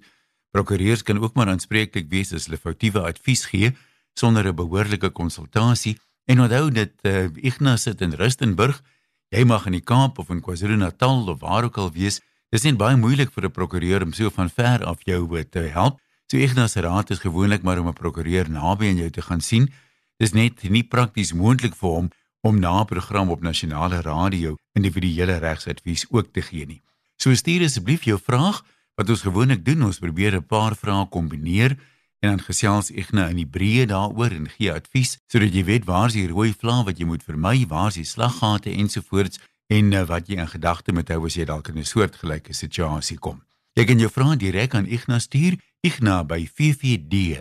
Prokureurs 0.51 1.03
kan 1.03 1.19
ook 1.19 1.33
maar 1.33 1.47
aanspreeklik 1.47 2.09
wees 2.09 2.33
as 2.33 2.45
hulle 2.45 2.57
foutiewe 2.57 3.01
advies 3.01 3.45
gee 3.45 3.75
sonder 4.13 4.47
'n 4.47 4.55
behoorlike 4.55 5.09
konsultasie. 5.09 5.97
En 6.25 6.41
onthou 6.41 6.71
dit 6.71 6.93
uh, 7.01 7.29
Ignas 7.35 7.81
sit 7.81 8.01
in 8.01 8.13
Rustenburg. 8.13 8.83
Jy 9.29 9.43
mag 9.43 9.65
in 9.65 9.71
die 9.71 9.81
Kaap 9.81 10.19
of 10.19 10.29
in 10.29 10.41
KwaZulu-Natal 10.41 11.27
of 11.27 11.39
waar 11.39 11.63
ook 11.63 11.77
al 11.77 11.91
wees. 11.91 12.19
Dit 12.49 12.59
is 12.59 12.63
net 12.63 12.77
baie 12.77 12.97
moeilik 12.97 13.31
vir 13.31 13.45
'n 13.45 13.51
prokureur 13.51 14.03
om 14.03 14.13
so 14.13 14.29
van 14.29 14.49
ver 14.49 14.85
af 14.85 14.97
jou 15.03 15.43
te 15.43 15.59
help. 15.59 15.99
So 16.27 16.37
Ignas 16.37 16.71
se 16.71 16.81
raad 16.81 17.09
is 17.09 17.19
gewoonlik 17.19 17.61
maar 17.61 17.79
om 17.79 17.87
'n 17.87 17.93
prokureur 17.93 18.49
naby 18.49 18.85
aan 18.85 18.97
jou 18.97 19.09
te 19.09 19.21
gaan 19.21 19.41
sien. 19.41 19.71
Dis 20.17 20.33
net 20.33 20.69
nie 20.69 20.83
prakties 20.83 21.33
moontlik 21.33 21.75
vir 21.75 21.89
hom 21.89 22.09
om 22.41 22.59
na 22.59 22.79
'n 22.81 22.85
program 22.85 23.29
op 23.29 23.41
nasionale 23.41 24.01
radio 24.01 24.55
individuele 24.73 25.37
regsadvies 25.37 26.05
ook 26.09 26.33
te 26.33 26.41
gee 26.41 26.65
nie. 26.65 26.81
So 27.15 27.33
stuur 27.33 27.63
asseblief 27.63 28.03
jou 28.03 28.19
vraag 28.23 28.65
wat 28.95 29.09
ons 29.09 29.21
gewoonlik 29.21 29.65
doen, 29.65 29.83
ons 29.83 29.99
probeer 29.99 30.35
'n 30.35 30.45
paar 30.45 30.75
vrae 30.75 31.07
kombineer 31.09 31.77
en 32.19 32.29
dan 32.29 32.41
gesels 32.41 32.91
Ignas 32.91 33.29
in 33.29 33.35
die 33.35 33.47
breë 33.47 33.85
daaroor 33.85 34.31
en 34.31 34.49
gee 34.49 34.73
advies 34.73 35.17
sodat 35.27 35.53
jy 35.53 35.63
weet 35.63 35.85
waar 35.85 36.07
is 36.07 36.13
die 36.13 36.27
rooi 36.27 36.53
vlae 36.53 36.83
wat 36.83 36.97
jy 36.99 37.05
moet 37.05 37.23
vermy, 37.23 37.67
waar 37.67 37.87
is 37.87 37.93
die 37.93 38.03
slaggate 38.03 38.71
ensovoorts 38.71 39.39
en 39.67 39.93
uh, 39.93 40.03
wat 40.07 40.27
jy 40.27 40.35
in 40.35 40.47
gedagte 40.47 40.91
moet 40.91 41.09
hou 41.09 41.25
as 41.25 41.35
jy 41.35 41.45
dalk 41.45 41.67
in 41.67 41.77
'n 41.77 41.85
soortgelyke 41.85 42.53
situasie 42.53 43.17
kom. 43.17 43.43
Jy 43.73 43.85
kan 43.85 43.99
jou 43.99 44.09
vrae 44.09 44.35
direk 44.35 44.75
aan 44.75 44.87
Ignas 44.87 45.23
stuur 45.23 45.57
igna 45.81 46.23
by 46.23 46.45
ffd.co.za. 46.45 47.39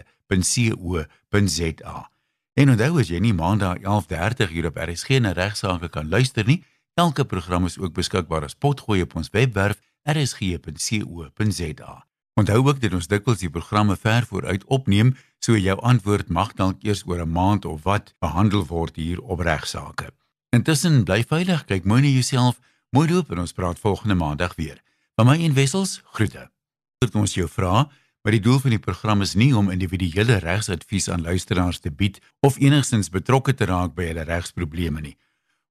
En 2.58 2.72
onthou 2.72 2.96
as 2.98 3.06
jy 3.06 3.20
nie 3.22 3.34
maandag 3.36 3.78
11:30 3.84 4.50
hier 4.50 4.66
op 4.66 4.78
RSG 4.82 5.20
na 5.22 5.30
regsaake 5.32 5.88
kan 5.94 6.08
luister 6.08 6.44
nie, 6.46 6.64
elke 6.94 7.24
program 7.24 7.64
is 7.64 7.78
ook 7.78 7.92
beskikbaar 7.94 8.42
as 8.42 8.54
potgooi 8.54 9.02
op 9.02 9.14
ons 9.14 9.30
webwerf 9.30 9.78
rsg.co.za. 10.02 11.92
Onthou 12.34 12.66
ook 12.66 12.80
dat 12.80 12.92
ons 12.92 13.06
dikwels 13.06 13.38
die 13.38 13.50
programme 13.50 13.96
ver 13.96 14.26
vooruit 14.26 14.64
opneem, 14.64 15.16
so 15.38 15.56
jou 15.56 15.78
antwoord 15.80 16.28
mag 16.28 16.52
dalk 16.58 16.82
eers 16.82 17.06
oor 17.06 17.22
'n 17.22 17.30
maand 17.30 17.64
of 17.64 17.82
wat 17.82 18.14
behandel 18.18 18.66
word 18.66 18.96
hier 18.96 19.20
op 19.22 19.40
regsaake. 19.40 20.10
Intussen 20.50 21.04
bly 21.04 21.24
veilig, 21.28 21.64
kyk 21.64 21.84
mooi 21.84 22.02
na 22.02 22.08
jouself, 22.08 22.58
mooi 22.90 23.08
loop 23.08 23.30
en 23.30 23.38
ons 23.38 23.52
praat 23.52 23.78
volgende 23.78 24.14
maandag 24.14 24.54
weer. 24.54 24.82
Van 25.14 25.26
my 25.26 25.44
en 25.44 25.54
Wessels, 25.54 26.00
groete. 26.04 26.50
Tot 26.98 27.14
ons 27.14 27.34
jou 27.34 27.48
vra 27.48 27.90
maar 28.28 28.36
die 28.36 28.44
doel 28.44 28.58
van 28.60 28.74
die 28.74 28.78
program 28.84 29.22
is 29.24 29.30
nie 29.40 29.54
om 29.56 29.70
individuele 29.72 30.34
regsadvies 30.42 31.06
aan 31.08 31.22
luisteraars 31.24 31.78
te 31.80 31.88
bied 31.88 32.18
of 32.44 32.58
enigstens 32.60 33.08
betrokke 33.08 33.54
te 33.56 33.64
raak 33.64 33.94
by 33.96 34.10
hulle 34.10 34.26
regsprobleme 34.28 35.00
nie. 35.00 35.14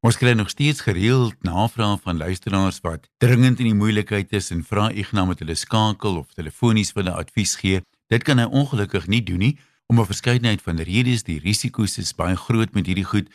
Ons 0.02 0.17
kry 0.17 0.34
nog 0.34 0.50
steeds 0.50 0.82
gereeld 0.82 1.38
navrae 1.46 2.00
van 2.02 2.17
luisteraars 2.17 2.82
wat 2.82 3.06
dringend 3.22 3.62
in 3.62 3.70
die 3.70 3.78
moeilikheid 3.78 4.34
is 4.34 4.50
en 4.56 4.65
vra 4.65 4.88
Ignas 4.89 5.30
met 5.30 5.46
hulle 5.46 5.54
skakel 5.54 6.17
of 6.24 6.34
telefonies 6.34 6.96
vir 6.98 7.04
'n 7.04 7.13
advies 7.22 7.56
gee. 7.62 7.86
Dit 8.10 8.24
kan 8.26 8.39
hy 8.41 8.50
ongelukkig 8.50 9.06
nie 9.06 9.22
doen 9.22 9.39
nie 9.46 9.58
om 9.86 10.00
'n 10.00 10.10
verskeidenheid 10.10 10.62
van 10.62 10.82
redes, 10.82 11.24
die 11.30 11.39
risiko's 11.39 12.00
is 12.00 12.15
baie 12.15 12.36
groot 12.36 12.74
met 12.74 12.88
hierdie 12.88 13.06
goed. 13.06 13.30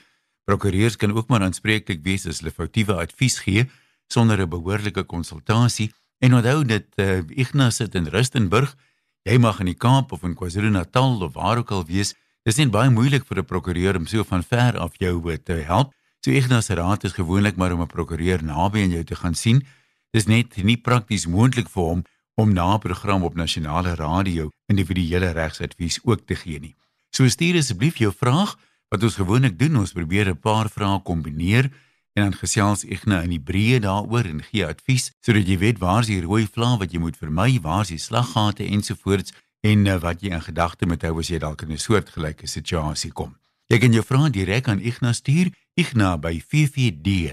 Prokureurs 0.46 0.96
kan 0.96 1.12
ook 1.14 1.28
maar 1.28 1.42
aanspreeklik 1.42 2.02
wees 2.02 2.26
as 2.26 2.40
hulle 2.40 2.50
foutiewe 2.50 2.94
advies 2.94 3.38
gee 3.38 3.70
sonder 4.08 4.40
'n 4.40 4.48
behoorlike 4.48 5.04
konsultasie. 5.04 5.92
En 6.18 6.34
onthou 6.34 6.64
dit 6.64 6.86
uh, 6.96 7.22
Ignas 7.28 7.76
sit 7.76 7.94
in 7.94 8.06
Rustenburg 8.06 8.74
Jy 9.22 9.36
mag 9.38 9.60
in 9.62 9.68
die 9.70 9.78
Kaap 9.78 10.10
of 10.16 10.24
in 10.26 10.34
KwaZulu-Natal 10.34 11.20
of 11.22 11.36
waar 11.36 11.60
ook 11.60 11.70
al 11.70 11.84
wees. 11.86 12.10
Dis 12.42 12.56
net 12.58 12.72
baie 12.74 12.90
moeilik 12.90 13.22
vir 13.28 13.38
'n 13.38 13.46
prokureur 13.46 13.96
om 13.96 14.06
so 14.06 14.24
van 14.24 14.42
ver 14.42 14.78
af 14.78 14.98
jou 14.98 15.36
te 15.38 15.62
help. 15.62 15.92
So 16.24 16.30
Ignas 16.30 16.66
se 16.66 16.74
raad 16.74 17.04
is 17.04 17.12
gewoonlik 17.12 17.56
maar 17.56 17.72
om 17.72 17.82
'n 17.82 17.86
prokureur 17.86 18.42
naby 18.42 18.82
aan 18.82 18.90
jou 18.90 19.04
te 19.04 19.14
gaan 19.14 19.34
sien. 19.34 19.64
Dis 20.10 20.26
net 20.26 20.56
nie 20.56 20.76
prakties 20.76 21.26
moontlik 21.26 21.68
vir 21.68 21.82
hom 21.82 22.04
om 22.34 22.52
na 22.52 22.74
'n 22.74 22.80
program 22.80 23.22
op 23.22 23.34
nasionale 23.34 23.94
radio 23.94 24.50
individuele 24.66 25.30
regsadvies 25.30 26.00
ook 26.02 26.26
te 26.26 26.34
gee 26.34 26.58
nie. 26.58 26.74
So 27.10 27.28
stuur 27.28 27.56
asseblief 27.56 27.98
jou 27.98 28.12
vraag 28.12 28.58
wat 28.88 29.02
ons 29.02 29.14
gewoonlik 29.14 29.58
doen, 29.58 29.76
ons 29.76 29.92
probeer 29.92 30.28
'n 30.28 30.40
paar 30.40 30.68
vrae 30.68 31.02
kombineer 31.02 31.70
en 32.12 32.22
dan 32.22 32.34
gesels 32.36 32.84
Ignas 32.84 33.24
in 33.24 33.30
die 33.32 33.40
breë 33.40 33.80
daaroor 33.84 34.26
en 34.28 34.42
gee 34.44 34.66
advies 34.66 35.10
sodat 35.24 35.48
jy 35.48 35.56
weet 35.62 35.78
waar 35.80 36.02
is 36.04 36.10
die 36.12 36.24
rooi 36.24 36.46
vlae 36.46 36.78
wat 36.80 36.92
jy 36.92 36.98
moet 37.00 37.16
vermy, 37.16 37.60
waar 37.64 37.82
is 37.86 37.92
die 37.94 37.98
slaggate 37.98 38.64
ensovoorts 38.68 39.32
en 39.62 39.86
uh, 39.86 39.96
wat 40.02 40.22
jy 40.22 40.30
in 40.34 40.42
gedagte 40.44 40.86
moet 40.86 41.02
hou 41.06 41.18
as 41.22 41.28
jy 41.30 41.38
dalk 41.40 41.62
in 41.62 41.72
'n 41.72 41.78
soortgelyke 41.78 42.46
situasie 42.46 43.12
kom. 43.12 43.36
Jy 43.72 43.78
kan 43.78 43.92
jou 43.92 44.04
vrae 44.04 44.30
direk 44.30 44.68
aan 44.68 44.80
Ignas 44.80 45.16
stuur, 45.16 45.50
Ignas 45.74 46.20
by 46.20 46.40
ffd.co.za. 46.40 47.32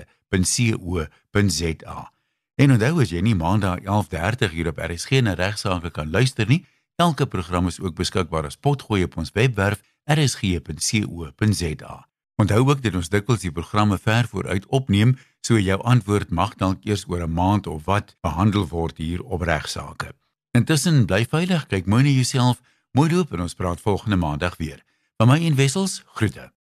En 2.55 2.71
onthou 2.71 3.01
as 3.01 3.09
jy 3.09 3.21
nie 3.21 3.35
maandag 3.35 3.79
11:30 3.83 4.51
hier 4.51 4.67
op 4.67 4.77
RSG 4.77 5.21
na 5.21 5.33
regsaake 5.33 5.91
kan 5.91 6.11
luister 6.11 6.47
nie, 6.47 6.65
elke 6.95 7.25
program 7.25 7.67
is 7.67 7.79
ook 7.79 7.95
beskikbaar 7.95 8.45
as 8.45 8.57
potgooi 8.57 9.03
op 9.03 9.17
ons 9.17 9.31
webwerf 9.31 9.81
rsg.co.za. 10.05 12.08
Onthou 12.39 12.69
ook 12.69 12.79
dat 12.81 12.95
ons 12.95 13.09
dikwels 13.11 13.41
die 13.43 13.51
programme 13.51 13.97
ver 13.99 14.27
vooruit 14.31 14.65
opneem, 14.71 15.17
so 15.43 15.59
jou 15.59 15.75
antwoord 15.83 16.29
mag 16.31 16.53
dalk 16.55 16.85
eers 16.87 17.03
oor 17.11 17.23
'n 17.25 17.33
maand 17.33 17.67
of 17.67 17.83
wat 17.85 18.15
behandel 18.21 18.67
word 18.67 18.97
hier 18.97 19.23
op 19.23 19.41
regsaake. 19.41 20.13
Intussen 20.51 21.05
bly 21.05 21.25
veilig, 21.25 21.67
kyk 21.67 21.85
mooi 21.85 22.03
na 22.03 22.09
jouself, 22.09 22.61
mooi 22.91 23.11
loop 23.11 23.33
en 23.33 23.41
ons 23.41 23.53
praat 23.53 23.81
volgende 23.81 24.15
maandag 24.15 24.55
weer. 24.57 24.83
Van 25.17 25.27
my 25.27 25.45
en 25.45 25.55
Wessels, 25.55 26.03
groete. 26.05 26.51